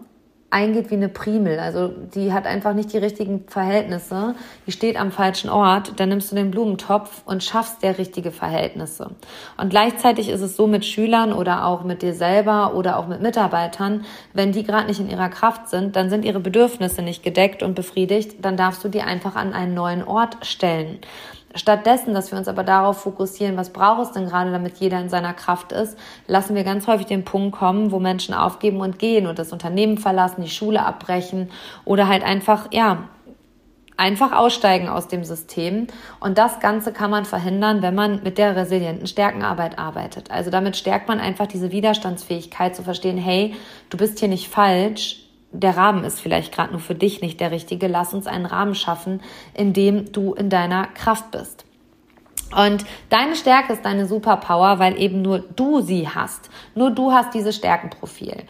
eingeht 0.52 0.92
wie 0.92 0.96
eine 0.96 1.10
Primel. 1.10 1.60
Also 1.60 1.88
die 1.88 2.32
hat 2.34 2.46
einfach 2.46 2.74
nicht 2.74 2.94
die 2.94 2.98
richtigen 2.98 3.46
Verhältnisse. 3.48 4.36
Die 4.68 4.72
steht 4.72 4.98
am 4.98 5.12
falschen 5.12 5.50
Ort. 5.50 5.94
Dann 6.00 6.10
nimmst 6.10 6.32
du 6.32 6.36
den 6.36 6.52
Blumentopf 6.52 7.24
und 7.26 7.44
schaffst 7.44 7.82
der 7.82 7.98
richtige 7.98 8.32
Verhältnisse. 8.32 9.12
Und 9.58 9.70
gleichzeitig 9.70 10.30
ist 10.30 10.42
es 10.42 10.56
so 10.56 10.68
mit 10.68 10.86
Schülern 10.86 11.34
oder 11.34 11.66
auch 11.66 11.84
mit 11.84 12.02
dir 12.02 12.14
selber 12.14 12.76
oder 12.76 13.00
auch 13.00 13.08
mit 13.08 13.22
Mitarbeitern, 13.22 14.06
wenn 14.34 14.52
die 14.52 14.64
gerade 14.64 14.88
nicht 14.88 15.00
in 15.00 15.10
ihrer 15.10 15.30
Kraft 15.30 15.70
sind, 15.70 15.96
dann 15.96 16.10
sind 16.10 16.26
ihre 16.26 16.40
Bedürfnisse 16.40 17.02
nicht 17.02 17.24
gedeckt 17.24 17.64
und 17.64 17.74
befriedigt, 17.74 18.44
dann 18.44 18.58
darfst 18.58 18.84
du 18.84 18.90
die 18.90 19.02
einfach 19.02 19.36
an 19.36 19.54
einen 19.54 19.74
neuen 19.74 20.04
Ort 20.04 20.46
stellen. 20.46 21.00
Stattdessen, 21.56 22.14
dass 22.14 22.32
wir 22.32 22.38
uns 22.38 22.48
aber 22.48 22.64
darauf 22.64 23.02
fokussieren, 23.02 23.58
was 23.58 23.72
braucht 23.72 24.02
es 24.04 24.12
denn 24.12 24.28
gerade, 24.28 24.52
damit 24.52 24.78
jeder 24.78 25.00
in 25.00 25.10
seiner 25.10 25.34
Kraft 25.34 25.72
ist, 25.72 25.98
lassen 26.28 26.56
wir 26.56 26.64
ganz 26.64 26.88
häufig 26.88 27.08
den 27.08 27.26
Punkt 27.26 27.58
kommen, 27.58 27.92
wo 27.92 28.00
Menschen 28.00 28.34
aufgeben 28.34 28.80
und 28.80 29.00
gehen 29.00 29.28
und 29.28 29.38
das 29.38 29.52
Unternehmen 29.52 29.98
verlassen, 29.98 30.44
die 30.44 30.50
Schule 30.50 30.86
abbrechen 30.86 31.50
oder 31.84 32.08
halt 32.08 32.24
einfach, 32.24 32.68
ja, 32.72 33.10
einfach 33.98 34.32
aussteigen 34.32 34.90
aus 34.90 35.10
dem 35.10 35.24
System. 35.24 35.88
Und 36.20 36.38
das 36.38 36.60
Ganze 36.60 36.92
kann 36.92 37.12
man 37.12 37.26
verhindern, 37.26 37.82
wenn 37.82 37.94
man 37.94 38.24
mit 38.24 38.38
der 38.38 38.56
resilienten 38.56 39.06
Stärkenarbeit 39.06 39.78
arbeitet. 39.78 40.32
Also 40.32 40.50
damit 40.50 40.76
stärkt 40.76 41.08
man 41.08 41.20
einfach 41.20 41.48
diese 41.48 41.72
Widerstandsfähigkeit 41.72 42.76
zu 42.76 42.82
verstehen, 42.82 43.18
hey, 43.18 43.56
du 43.90 43.98
bist 43.98 44.20
hier 44.20 44.28
nicht 44.28 44.48
falsch, 44.48 45.28
der 45.52 45.76
Rahmen 45.76 46.04
ist 46.04 46.20
vielleicht 46.20 46.54
gerade 46.54 46.72
nur 46.72 46.80
für 46.80 46.96
dich 46.96 47.22
nicht 47.22 47.40
der 47.40 47.52
richtige. 47.52 47.88
Lass 47.88 48.14
uns 48.14 48.28
einen 48.28 48.46
Rahmen 48.46 48.76
schaffen, 48.76 49.22
in 49.54 49.74
dem 49.74 50.12
du 50.12 50.34
in 50.34 50.50
deiner 50.50 50.88
Kraft 50.88 51.32
bist. 51.32 51.66
Und 52.56 52.86
deine 53.10 53.36
Stärke 53.36 53.74
ist 53.74 53.86
deine 53.86 54.06
Superpower, 54.06 54.80
weil 54.80 55.00
eben 55.00 55.22
nur 55.22 55.40
du 55.40 55.82
sie 55.82 56.10
hast. 56.10 56.50
Nur 56.76 56.92
du 56.92 57.12
hast 57.12 57.34
dieses 57.34 57.56
Stärkenprofil. 57.56 58.44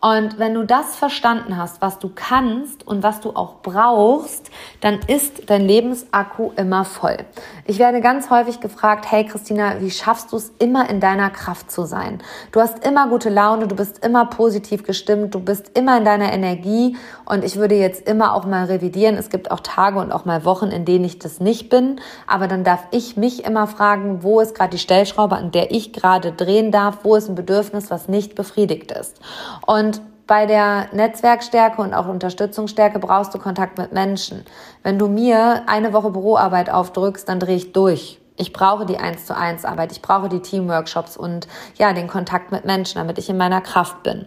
Und 0.00 0.38
wenn 0.38 0.52
du 0.52 0.64
das 0.64 0.94
verstanden 0.94 1.56
hast, 1.56 1.80
was 1.80 1.98
du 1.98 2.10
kannst 2.14 2.86
und 2.86 3.02
was 3.02 3.20
du 3.20 3.30
auch 3.30 3.56
brauchst, 3.62 4.50
dann 4.82 5.00
ist 5.06 5.48
dein 5.48 5.62
Lebensakku 5.62 6.52
immer 6.56 6.84
voll. 6.84 7.16
Ich 7.64 7.78
werde 7.78 8.02
ganz 8.02 8.28
häufig 8.28 8.60
gefragt, 8.60 9.10
hey 9.10 9.24
Christina, 9.24 9.80
wie 9.80 9.90
schaffst 9.90 10.32
du 10.32 10.36
es 10.36 10.52
immer 10.58 10.90
in 10.90 11.00
deiner 11.00 11.30
Kraft 11.30 11.70
zu 11.70 11.86
sein? 11.86 12.22
Du 12.52 12.60
hast 12.60 12.86
immer 12.86 13.08
gute 13.08 13.30
Laune, 13.30 13.68
du 13.68 13.74
bist 13.74 14.04
immer 14.04 14.26
positiv 14.26 14.84
gestimmt, 14.84 15.34
du 15.34 15.40
bist 15.40 15.76
immer 15.76 15.96
in 15.96 16.04
deiner 16.04 16.30
Energie 16.30 16.96
und 17.24 17.42
ich 17.42 17.56
würde 17.56 17.74
jetzt 17.74 18.06
immer 18.06 18.34
auch 18.34 18.44
mal 18.44 18.66
revidieren. 18.66 19.16
Es 19.16 19.30
gibt 19.30 19.50
auch 19.50 19.60
Tage 19.60 19.98
und 19.98 20.12
auch 20.12 20.26
mal 20.26 20.44
Wochen, 20.44 20.68
in 20.68 20.84
denen 20.84 21.06
ich 21.06 21.18
das 21.18 21.40
nicht 21.40 21.70
bin, 21.70 22.00
aber 22.26 22.48
dann 22.48 22.64
darf 22.64 22.84
ich 22.90 23.16
mich 23.16 23.44
immer 23.46 23.66
fragen, 23.66 24.22
wo 24.22 24.40
ist 24.40 24.54
gerade 24.54 24.70
die 24.70 24.78
Stellschraube, 24.78 25.36
an 25.36 25.52
der 25.52 25.70
ich 25.70 25.94
gerade 25.94 26.32
drehen 26.32 26.70
darf, 26.70 26.98
wo 27.02 27.16
ist 27.16 27.28
ein 27.28 27.34
Bedürfnis, 27.34 27.90
was 27.90 28.08
nicht 28.08 28.34
befriedigt 28.34 28.92
ist. 28.92 29.20
Und 29.66 29.85
bei 30.26 30.46
der 30.46 30.88
Netzwerkstärke 30.92 31.80
und 31.80 31.94
auch 31.94 32.08
Unterstützungsstärke 32.08 32.98
brauchst 32.98 33.34
du 33.34 33.38
Kontakt 33.38 33.78
mit 33.78 33.92
Menschen. 33.92 34.44
Wenn 34.82 34.98
du 34.98 35.08
mir 35.08 35.62
eine 35.66 35.92
Woche 35.92 36.10
Büroarbeit 36.10 36.70
aufdrückst, 36.70 37.28
dann 37.28 37.40
drehe 37.40 37.56
ich 37.56 37.72
durch. 37.72 38.20
Ich 38.38 38.52
brauche 38.52 38.84
die 38.84 38.98
eins 38.98 39.24
zu 39.24 39.34
eins 39.34 39.64
Arbeit, 39.64 39.92
ich 39.92 40.02
brauche 40.02 40.28
die 40.28 40.40
Teamworkshops 40.40 41.16
und 41.16 41.48
ja, 41.78 41.94
den 41.94 42.06
Kontakt 42.06 42.52
mit 42.52 42.66
Menschen, 42.66 42.98
damit 42.98 43.16
ich 43.16 43.30
in 43.30 43.38
meiner 43.38 43.62
Kraft 43.62 44.02
bin. 44.02 44.26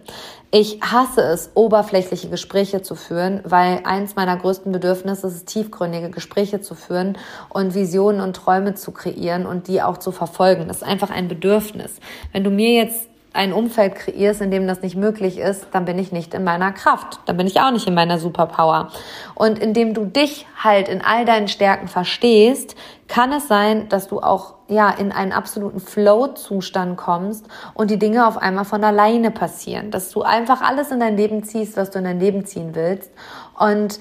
Ich 0.50 0.80
hasse 0.82 1.20
es, 1.20 1.52
oberflächliche 1.54 2.28
Gespräche 2.28 2.82
zu 2.82 2.96
führen, 2.96 3.40
weil 3.44 3.82
eins 3.84 4.16
meiner 4.16 4.36
größten 4.36 4.72
Bedürfnisse 4.72 5.28
ist, 5.28 5.46
tiefgründige 5.46 6.10
Gespräche 6.10 6.60
zu 6.60 6.74
führen 6.74 7.16
und 7.50 7.74
Visionen 7.74 8.20
und 8.20 8.34
Träume 8.34 8.74
zu 8.74 8.90
kreieren 8.90 9.46
und 9.46 9.68
die 9.68 9.80
auch 9.80 9.98
zu 9.98 10.10
verfolgen. 10.10 10.66
Das 10.66 10.78
ist 10.78 10.82
einfach 10.82 11.10
ein 11.10 11.28
Bedürfnis. 11.28 12.00
Wenn 12.32 12.42
du 12.42 12.50
mir 12.50 12.72
jetzt 12.72 13.09
ein 13.32 13.52
Umfeld 13.52 13.94
kreierst, 13.94 14.40
in 14.40 14.50
dem 14.50 14.66
das 14.66 14.82
nicht 14.82 14.96
möglich 14.96 15.38
ist, 15.38 15.68
dann 15.72 15.84
bin 15.84 15.98
ich 15.98 16.10
nicht 16.10 16.34
in 16.34 16.42
meiner 16.42 16.72
Kraft. 16.72 17.20
Dann 17.26 17.36
bin 17.36 17.46
ich 17.46 17.60
auch 17.60 17.70
nicht 17.70 17.86
in 17.86 17.94
meiner 17.94 18.18
Superpower. 18.18 18.90
Und 19.34 19.58
indem 19.58 19.94
du 19.94 20.04
dich 20.04 20.46
halt 20.56 20.88
in 20.88 21.00
all 21.00 21.24
deinen 21.24 21.46
Stärken 21.46 21.86
verstehst, 21.86 22.74
kann 23.06 23.32
es 23.32 23.46
sein, 23.46 23.88
dass 23.88 24.08
du 24.08 24.20
auch 24.20 24.54
ja 24.68 24.90
in 24.90 25.12
einen 25.12 25.32
absoluten 25.32 25.80
Flow-Zustand 25.80 26.96
kommst 26.96 27.46
und 27.74 27.90
die 27.90 27.98
Dinge 27.98 28.26
auf 28.26 28.36
einmal 28.38 28.64
von 28.64 28.82
alleine 28.82 29.30
passieren, 29.30 29.90
dass 29.90 30.10
du 30.10 30.22
einfach 30.22 30.60
alles 30.60 30.90
in 30.90 31.00
dein 31.00 31.16
Leben 31.16 31.44
ziehst, 31.44 31.76
was 31.76 31.90
du 31.90 31.98
in 31.98 32.04
dein 32.04 32.20
Leben 32.20 32.44
ziehen 32.46 32.74
willst 32.74 33.10
und 33.58 33.98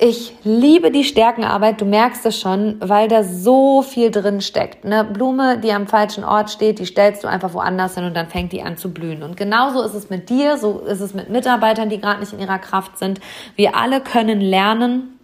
ich 0.00 0.32
liebe 0.44 0.92
die 0.92 1.02
Stärkenarbeit, 1.02 1.80
du 1.80 1.84
merkst 1.84 2.24
es 2.24 2.38
schon, 2.38 2.76
weil 2.80 3.08
da 3.08 3.24
so 3.24 3.82
viel 3.82 4.12
drin 4.12 4.40
steckt. 4.40 4.84
Eine 4.84 5.02
Blume, 5.02 5.58
die 5.58 5.72
am 5.72 5.88
falschen 5.88 6.22
Ort 6.22 6.50
steht, 6.50 6.78
die 6.78 6.86
stellst 6.86 7.24
du 7.24 7.28
einfach 7.28 7.52
woanders 7.52 7.96
hin 7.96 8.04
und 8.04 8.14
dann 8.14 8.28
fängt 8.28 8.52
die 8.52 8.62
an 8.62 8.76
zu 8.76 8.92
blühen. 8.92 9.24
Und 9.24 9.36
genauso 9.36 9.82
ist 9.82 9.94
es 9.94 10.08
mit 10.08 10.30
dir, 10.30 10.56
so 10.56 10.78
ist 10.80 11.00
es 11.00 11.14
mit 11.14 11.30
Mitarbeitern, 11.30 11.88
die 11.88 12.00
gerade 12.00 12.20
nicht 12.20 12.32
in 12.32 12.38
ihrer 12.38 12.60
Kraft 12.60 12.96
sind. 12.96 13.18
Wir 13.56 13.74
alle 13.74 14.00
können 14.00 14.40
lernen, 14.40 15.18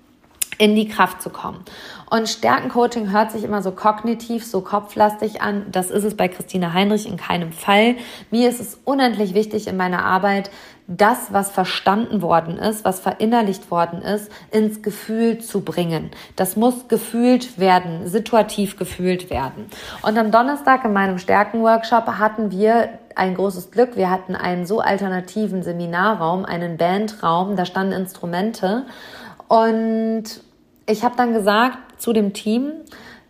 in 0.59 0.75
die 0.75 0.89
Kraft 0.89 1.23
zu 1.23 1.31
kommen. 1.31 1.65
Und 2.15 2.29
Stärkencoaching 2.29 3.11
hört 3.11 3.33
sich 3.33 3.43
immer 3.43 3.61
so 3.61 3.73
kognitiv, 3.73 4.47
so 4.47 4.61
kopflastig 4.61 5.43
an. 5.43 5.67
Das 5.73 5.91
ist 5.91 6.05
es 6.05 6.17
bei 6.17 6.29
Christine 6.29 6.73
Heinrich 6.73 7.09
in 7.09 7.17
keinem 7.17 7.51
Fall. 7.51 7.97
Mir 8.31 8.49
ist 8.49 8.61
es 8.61 8.79
unendlich 8.85 9.35
wichtig 9.35 9.67
in 9.67 9.77
meiner 9.77 10.05
Arbeit, 10.05 10.49
das, 10.87 11.33
was 11.33 11.51
verstanden 11.51 12.23
worden 12.23 12.57
ist, 12.57 12.85
was 12.85 13.01
verinnerlicht 13.01 13.69
worden 13.69 14.01
ist, 14.01 14.31
ins 14.53 14.81
Gefühl 14.81 15.39
zu 15.39 15.63
bringen. 15.63 16.13
Das 16.37 16.55
muss 16.55 16.87
gefühlt 16.87 17.59
werden, 17.59 18.07
situativ 18.07 18.77
gefühlt 18.77 19.29
werden. 19.29 19.67
Und 20.03 20.17
am 20.17 20.31
Donnerstag 20.31 20.85
in 20.85 20.93
meinem 20.93 21.19
Stärkenworkshop 21.19 22.07
hatten 22.07 22.53
wir 22.53 22.91
ein 23.17 23.35
großes 23.35 23.73
Glück. 23.73 23.97
Wir 23.97 24.09
hatten 24.09 24.37
einen 24.37 24.67
so 24.67 24.79
alternativen 24.79 25.65
Seminarraum, 25.65 26.45
einen 26.45 26.77
Bandraum, 26.77 27.57
da 27.57 27.65
standen 27.65 27.93
Instrumente. 27.95 28.87
Und 29.49 30.45
ich 30.87 31.03
habe 31.03 31.17
dann 31.17 31.33
gesagt 31.33 31.79
zu 31.99 32.13
dem 32.13 32.33
Team, 32.33 32.73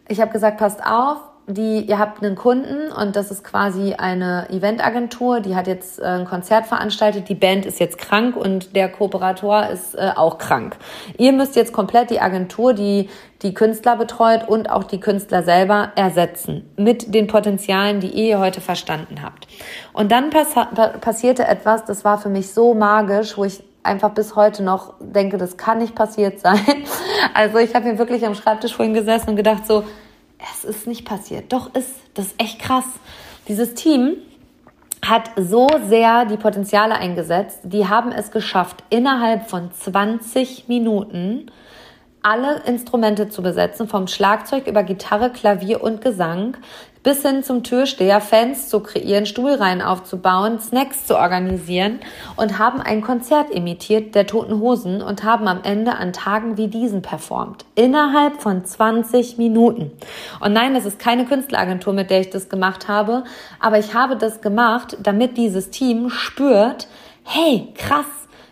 ich 0.09 0.21
habe 0.21 0.33
gesagt, 0.33 0.59
passt 0.59 0.85
auf, 0.85 1.19
die, 1.47 1.81
ihr 1.81 1.99
habt 1.99 2.23
einen 2.23 2.37
Kunden 2.37 2.91
und 2.91 3.17
das 3.17 3.31
ist 3.31 3.45
quasi 3.45 3.95
eine 3.95 4.49
Eventagentur, 4.49 5.41
die 5.41 5.55
hat 5.55 5.67
jetzt 5.67 5.99
äh, 5.99 6.05
ein 6.05 6.25
Konzert 6.25 6.67
veranstaltet, 6.67 7.29
die 7.29 7.35
Band 7.35 7.67
ist 7.67 7.81
jetzt 7.81 7.99
krank 7.99 8.35
und 8.35 8.75
der 8.75 8.89
Kooperator 8.89 9.69
ist 9.69 9.95
äh, 9.95 10.11
auch 10.17 10.39
krank. 10.39 10.77
Ihr 11.19 11.33
müsst 11.33 11.55
jetzt 11.55 11.73
komplett 11.73 12.11
die 12.11 12.21
Agentur, 12.21 12.73
die 12.73 13.11
die 13.43 13.53
Künstler 13.53 13.97
betreut 13.97 14.49
und 14.49 14.71
auch 14.71 14.85
die 14.85 15.01
Künstler 15.01 15.43
selber 15.43 15.93
ersetzen 15.97 16.71
mit 16.79 17.15
den 17.15 17.27
Potenzialen, 17.27 18.01
die 18.01 18.09
ihr 18.09 18.39
heute 18.39 18.63
verstanden 18.63 19.23
habt. 19.23 19.47
Und 19.93 20.13
dann 20.13 20.31
pass 20.31 20.55
passierte 21.03 21.47
etwas, 21.47 21.85
das 21.85 22.07
war 22.07 22.17
für 22.17 22.31
mich 22.31 22.55
so 22.55 22.73
magisch, 22.73 23.37
wo 23.37 23.45
ich 23.45 23.63
einfach 23.85 24.11
bis 24.11 24.35
heute 24.35 24.63
noch 24.63 24.95
denke, 25.01 25.39
das 25.39 25.57
kann 25.57 25.79
nicht 25.79 25.95
passiert 25.95 26.41
sein. 26.41 26.61
Also 27.33 27.59
ich 27.59 27.75
habe 27.75 27.87
hier 27.87 27.99
wirklich 27.99 28.25
am 28.27 28.35
Schreibtisch 28.35 28.77
vorhin 28.77 28.95
gesessen 28.95 29.31
und 29.31 29.37
gedacht 29.37 29.67
so, 29.67 29.83
es 30.53 30.65
ist 30.65 30.87
nicht 30.87 31.05
passiert. 31.05 31.53
Doch 31.53 31.75
ist, 31.75 31.91
das 32.13 32.27
ist 32.27 32.41
echt 32.41 32.61
krass. 32.61 32.85
Dieses 33.49 33.75
Team 33.75 34.19
hat 35.05 35.31
so 35.37 35.67
sehr 35.89 36.27
die 36.27 36.37
Potenziale 36.37 36.95
eingesetzt, 36.95 37.61
die 37.65 37.89
haben 37.89 38.13
es 38.13 38.31
geschafft, 38.31 38.85
innerhalb 38.91 39.49
von 39.49 39.73
20 39.73 40.69
Minuten 40.69 41.51
alle 42.23 42.63
Instrumente 42.65 43.29
zu 43.29 43.43
besetzen, 43.43 43.89
vom 43.89 44.07
Schlagzeug 44.07 44.67
über 44.67 44.83
Gitarre, 44.83 45.31
Klavier 45.31 45.83
und 45.83 46.01
Gesang 46.01 46.57
bis 47.05 47.23
hin 47.23 47.45
zum 47.45 47.63
Türsteher, 47.63 48.21
Fans 48.21 48.69
zu 48.69 48.81
kreieren, 48.81 49.27
Stuhlreihen 49.27 49.83
aufzubauen, 49.83 50.59
Snacks 50.59 51.07
zu 51.07 51.17
organisieren 51.17 52.01
und 52.35 52.59
haben 52.59 52.81
ein 52.81 53.03
Konzert 53.03 53.51
imitiert 53.51 54.15
der 54.15 54.27
Toten 54.27 54.59
Hosen 54.59 55.03
und 55.03 55.23
haben 55.23 55.47
am 55.47 55.61
Ende 55.63 55.95
an 55.95 56.13
Tagen 56.13 56.57
wie 56.57 56.69
diesen 56.69 57.03
performt. 57.03 57.67
Innerhalb 57.75 58.41
von 58.41 58.65
20 58.65 59.37
Minuten. 59.37 59.93
Und 60.41 60.55
nein, 60.55 60.75
das 60.75 60.87
ist 60.87 60.99
keine 60.99 61.27
Künstleragentur, 61.27 61.93
mit 61.93 62.11
der 62.11 62.21
ich 62.21 62.31
das 62.31 62.49
gemacht 62.49 62.89
habe, 62.89 63.25
aber 63.61 63.79
ich 63.79 63.95
habe 63.95 64.17
das 64.17 64.41
gemacht, 64.41 64.97
damit 65.03 65.37
dieses 65.37 65.69
Team 65.71 66.09
spürt, 66.09 66.89
hey, 67.23 67.69
krass, 67.77 68.07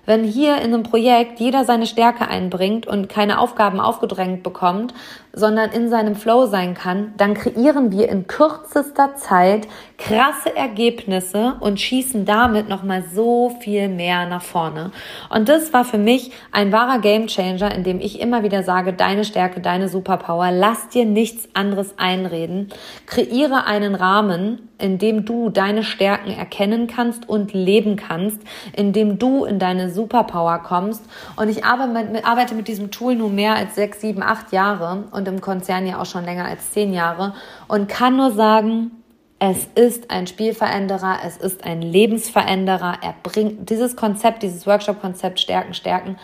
wenn 0.04 0.24
hier 0.24 0.56
in 0.56 0.74
einem 0.74 0.82
Projekt 0.82 1.38
jeder 1.40 1.64
seine 1.64 1.86
Stärke 1.86 2.28
einbringt 2.28 2.86
und 2.86 3.08
keine 3.08 3.38
Aufgaben 3.38 3.80
aufgedrängt 3.80 4.42
bekommt, 4.42 4.94
sondern 5.32 5.70
in 5.70 5.88
seinem 5.88 6.14
Flow 6.14 6.46
sein 6.46 6.74
kann, 6.74 7.14
dann 7.16 7.34
kreieren 7.34 7.90
wir 7.92 8.08
in 8.08 8.26
kürzester 8.26 9.14
Zeit 9.16 9.66
krasse 9.96 10.54
Ergebnisse 10.54 11.54
und 11.60 11.80
schießen 11.80 12.24
damit 12.24 12.68
nochmal 12.68 13.04
so 13.14 13.50
viel 13.60 13.88
mehr 13.88 14.26
nach 14.26 14.42
vorne. 14.42 14.90
Und 15.30 15.48
das 15.48 15.72
war 15.72 15.84
für 15.84 15.98
mich 15.98 16.32
ein 16.50 16.72
wahrer 16.72 16.98
Gamechanger, 16.98 17.74
in 17.74 17.84
dem 17.84 18.00
ich 18.00 18.20
immer 18.20 18.42
wieder 18.42 18.62
sage, 18.62 18.92
deine 18.92 19.24
Stärke, 19.24 19.60
deine 19.60 19.88
Superpower, 19.88 20.50
lass 20.50 20.88
dir 20.88 21.06
nichts 21.06 21.48
anderes 21.54 21.94
einreden. 21.98 22.68
Kreiere 23.06 23.64
einen 23.64 23.94
Rahmen, 23.94 24.68
in 24.83 24.99
dem 24.99 25.25
du 25.25 25.49
deine 25.49 25.85
Stärken 25.85 26.31
erkennen 26.31 26.88
kannst 26.88 27.29
und 27.29 27.53
leben 27.53 27.97
kannst, 27.97 28.42
in 28.77 28.92
dem 28.92 29.18
du 29.18 29.45
in 29.45 29.59
deine 29.59 29.90
Superpower 29.90 30.59
kommst. 30.59 31.05
Und 31.37 31.49
ich 31.49 31.64
arbeite 31.64 32.55
mit, 32.55 32.68
diesem 32.68 32.90
Tool 32.90 33.14
nun 33.14 33.35
mehr 33.35 33.55
als 33.55 33.77
sechs, 33.77 34.01
sieben, 34.01 34.23
acht 34.23 34.53
Jahre 34.53 35.05
und 35.12 35.29
im 35.29 35.40
Konzern 35.40 35.87
ja 35.87 36.01
auch 36.01 36.07
schon 36.07 36.25
länger 36.25 36.47
als 36.47 36.73
zehn 36.73 36.92
Jahre 36.92 37.35
und 37.68 37.88
kann 37.88 38.16
nur 38.16 38.33
sagen, 38.33 38.90
es 39.38 39.66
ist 39.75 40.11
ein 40.11 40.27
Spielveränderer, 40.27 41.18
es 41.27 41.37
ist 41.37 41.64
ein 41.64 41.83
Lebensveränderer. 41.83 42.99
Er 43.03 43.14
bringt 43.25 43.71
dieses 43.71 43.97
Konzept, 43.97 44.42
dieses 44.45 44.68
Workshop-Konzept 44.68 45.40
Stärken, 45.40 45.75
Stärken, 45.75 46.16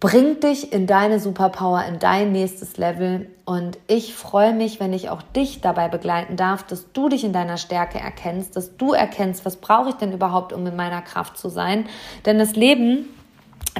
bringt 0.00 0.44
dich 0.44 0.72
in 0.72 0.86
deine 0.86 1.18
Superpower, 1.18 1.84
in 1.84 1.98
dein 1.98 2.32
nächstes 2.32 2.76
Level. 2.76 3.28
Und 3.44 3.78
ich 3.86 4.14
freue 4.14 4.52
mich, 4.52 4.78
wenn 4.78 4.92
ich 4.92 5.10
auch 5.10 5.22
dich 5.22 5.60
dabei 5.60 5.88
begleiten 5.88 6.36
darf, 6.36 6.62
dass 6.62 6.92
du 6.92 7.08
dich 7.08 7.24
in 7.24 7.32
deiner 7.32 7.56
Stärke 7.56 7.98
erkennst, 7.98 8.56
dass 8.56 8.76
du 8.76 8.92
erkennst, 8.92 9.44
was 9.44 9.56
brauche 9.56 9.90
ich 9.90 9.94
denn 9.96 10.12
überhaupt, 10.12 10.52
um 10.52 10.66
in 10.66 10.76
meiner 10.76 11.02
Kraft 11.02 11.36
zu 11.36 11.48
sein. 11.48 11.86
Denn 12.26 12.38
das 12.38 12.54
Leben 12.54 13.08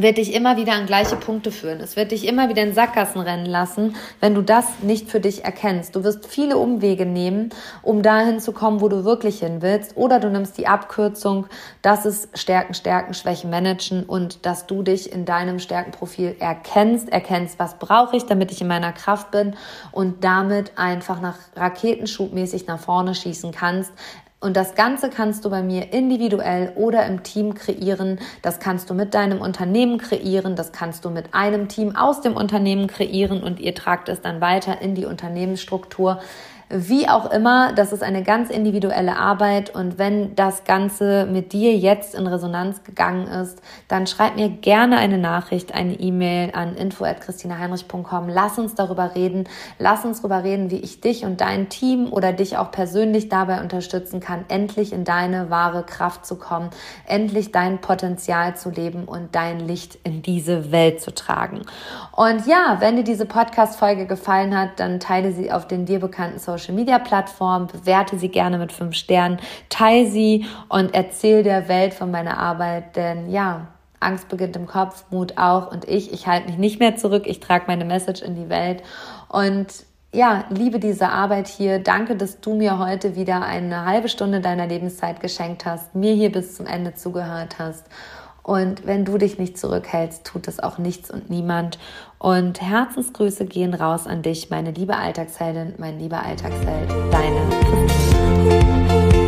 wird 0.02 0.18
dich 0.18 0.34
immer 0.34 0.56
wieder 0.56 0.72
an 0.72 0.86
gleiche 0.86 1.16
Punkte 1.16 1.50
führen. 1.50 1.80
Es 1.80 1.96
wird 1.96 2.12
dich 2.12 2.26
immer 2.26 2.48
wieder 2.48 2.62
in 2.62 2.74
Sackgassen 2.74 3.20
rennen 3.20 3.46
lassen, 3.46 3.96
wenn 4.20 4.34
du 4.34 4.42
das 4.42 4.66
nicht 4.82 5.10
für 5.10 5.20
dich 5.20 5.44
erkennst. 5.44 5.96
Du 5.96 6.04
wirst 6.04 6.26
viele 6.26 6.56
Umwege 6.56 7.06
nehmen, 7.06 7.50
um 7.82 8.02
dahin 8.02 8.40
zu 8.40 8.52
kommen, 8.52 8.80
wo 8.80 8.88
du 8.88 9.04
wirklich 9.04 9.40
hin 9.40 9.62
willst. 9.62 9.96
Oder 9.96 10.20
du 10.20 10.30
nimmst 10.30 10.58
die 10.58 10.66
Abkürzung, 10.66 11.46
das 11.82 12.06
ist 12.06 12.38
Stärken, 12.38 12.74
Stärken, 12.74 13.14
Schwächen 13.14 13.50
managen 13.50 14.04
und 14.04 14.46
dass 14.46 14.66
du 14.66 14.82
dich 14.82 15.12
in 15.12 15.24
deinem 15.24 15.58
Stärkenprofil 15.58 16.36
erkennst, 16.38 17.08
erkennst, 17.08 17.58
was 17.58 17.78
brauche 17.78 18.16
ich, 18.16 18.26
damit 18.26 18.52
ich 18.52 18.60
in 18.60 18.68
meiner 18.68 18.92
Kraft 18.92 19.30
bin 19.30 19.54
und 19.92 20.24
damit 20.24 20.72
einfach 20.76 21.20
nach 21.20 21.36
Raketenschubmäßig 21.56 22.66
nach 22.66 22.78
vorne 22.78 23.14
schießen 23.14 23.52
kannst 23.52 23.92
Und 24.40 24.56
das 24.56 24.76
Ganze 24.76 25.10
kannst 25.10 25.44
du 25.44 25.50
bei 25.50 25.62
mir 25.62 25.92
individuell 25.92 26.72
oder 26.76 27.04
im 27.06 27.24
Team 27.24 27.54
kreieren. 27.54 28.20
Das 28.40 28.60
kannst 28.60 28.88
du 28.88 28.94
mit 28.94 29.12
deinem 29.14 29.40
Unternehmen 29.40 29.98
kreieren. 29.98 30.54
Das 30.54 30.70
kannst 30.70 31.04
du 31.04 31.10
mit 31.10 31.34
einem 31.34 31.66
Team 31.66 31.96
aus 31.96 32.20
dem 32.20 32.36
Unternehmen 32.36 32.86
kreieren 32.86 33.42
und 33.42 33.58
ihr 33.58 33.74
tragt 33.74 34.08
es 34.08 34.20
dann 34.20 34.40
weiter 34.40 34.80
in 34.80 34.94
die 34.94 35.06
Unternehmensstruktur. 35.06 36.20
Wie 36.70 37.08
auch 37.08 37.30
immer, 37.30 37.72
das 37.72 37.94
ist 37.94 38.02
eine 38.02 38.22
ganz 38.22 38.50
individuelle 38.50 39.16
Arbeit 39.16 39.74
und 39.74 39.96
wenn 39.96 40.34
das 40.34 40.64
Ganze 40.64 41.24
mit 41.24 41.54
dir 41.54 41.74
jetzt 41.74 42.14
in 42.14 42.26
Resonanz 42.26 42.84
gegangen 42.84 43.26
ist, 43.26 43.62
dann 43.88 44.06
schreib 44.06 44.36
mir 44.36 44.50
gerne 44.50 44.98
eine 44.98 45.16
Nachricht, 45.16 45.72
eine 45.72 45.94
E-Mail 45.94 46.50
an 46.52 46.76
info@christinaheinrich.com. 46.76 48.28
Lass 48.28 48.58
uns 48.58 48.74
darüber 48.74 49.14
reden. 49.14 49.48
Lass 49.78 50.04
uns 50.04 50.20
darüber 50.20 50.44
reden, 50.44 50.70
wie 50.70 50.76
ich 50.76 51.00
dich 51.00 51.24
und 51.24 51.40
dein 51.40 51.70
Team 51.70 52.12
oder 52.12 52.34
dich 52.34 52.58
auch 52.58 52.70
persönlich 52.70 53.30
dabei 53.30 53.62
unterstützen 53.62 54.20
kann, 54.20 54.44
endlich 54.48 54.92
in 54.92 55.04
deine 55.04 55.48
wahre 55.48 55.84
Kraft 55.84 56.26
zu 56.26 56.36
kommen, 56.36 56.68
endlich 57.06 57.50
dein 57.50 57.80
Potenzial 57.80 58.56
zu 58.56 58.68
leben 58.68 59.06
und 59.06 59.34
dein 59.34 59.60
Licht 59.60 59.98
in 60.04 60.20
diese 60.20 60.70
Welt 60.70 61.00
zu 61.00 61.14
tragen. 61.14 61.62
Und 62.12 62.46
ja, 62.46 62.76
wenn 62.80 62.96
dir 62.96 63.04
diese 63.04 63.24
Podcast 63.24 63.78
Folge 63.78 64.04
gefallen 64.04 64.54
hat, 64.54 64.78
dann 64.80 65.00
teile 65.00 65.32
sie 65.32 65.50
auf 65.50 65.66
den 65.66 65.86
dir 65.86 65.98
bekannten 65.98 66.38
Social 66.38 66.57
Social 66.58 66.74
Media 66.74 66.98
Plattform, 66.98 67.66
bewerte 67.68 68.18
sie 68.18 68.28
gerne 68.28 68.58
mit 68.58 68.72
fünf 68.72 68.94
Sternen, 68.94 69.38
teile 69.68 70.10
sie 70.10 70.46
und 70.68 70.94
erzähl 70.94 71.42
der 71.42 71.68
Welt 71.68 71.94
von 71.94 72.10
meiner 72.10 72.38
Arbeit, 72.38 72.96
denn 72.96 73.30
ja, 73.30 73.68
Angst 74.00 74.28
beginnt 74.28 74.56
im 74.56 74.66
Kopf, 74.66 75.04
Mut 75.10 75.38
auch 75.38 75.70
und 75.72 75.88
ich, 75.88 76.12
ich 76.12 76.26
halte 76.26 76.48
mich 76.48 76.58
nicht 76.58 76.80
mehr 76.80 76.96
zurück, 76.96 77.24
ich 77.26 77.40
trage 77.40 77.64
meine 77.66 77.84
Message 77.84 78.22
in 78.22 78.34
die 78.34 78.48
Welt 78.48 78.82
und 79.28 79.66
ja, 80.12 80.44
liebe 80.48 80.78
diese 80.78 81.10
Arbeit 81.10 81.48
hier. 81.48 81.80
Danke, 81.80 82.16
dass 82.16 82.40
du 82.40 82.54
mir 82.54 82.78
heute 82.78 83.14
wieder 83.14 83.42
eine 83.42 83.84
halbe 83.84 84.08
Stunde 84.08 84.40
deiner 84.40 84.66
Lebenszeit 84.66 85.20
geschenkt 85.20 85.66
hast, 85.66 85.94
mir 85.94 86.14
hier 86.14 86.32
bis 86.32 86.56
zum 86.56 86.66
Ende 86.66 86.94
zugehört 86.94 87.58
hast. 87.58 87.84
Und 88.42 88.86
wenn 88.86 89.04
du 89.04 89.18
dich 89.18 89.38
nicht 89.38 89.58
zurückhältst, 89.58 90.24
tut 90.24 90.48
es 90.48 90.58
auch 90.58 90.78
nichts 90.78 91.10
und 91.10 91.28
niemand. 91.28 91.78
Und 92.18 92.60
Herzensgrüße 92.60 93.46
gehen 93.46 93.74
raus 93.74 94.06
an 94.06 94.22
dich, 94.22 94.50
meine 94.50 94.72
liebe 94.72 94.96
Alltagsheldin, 94.96 95.74
mein 95.78 95.98
lieber 96.00 96.22
Alltagsheld, 96.22 96.90
deine 97.12 97.40
Christine. 97.60 99.27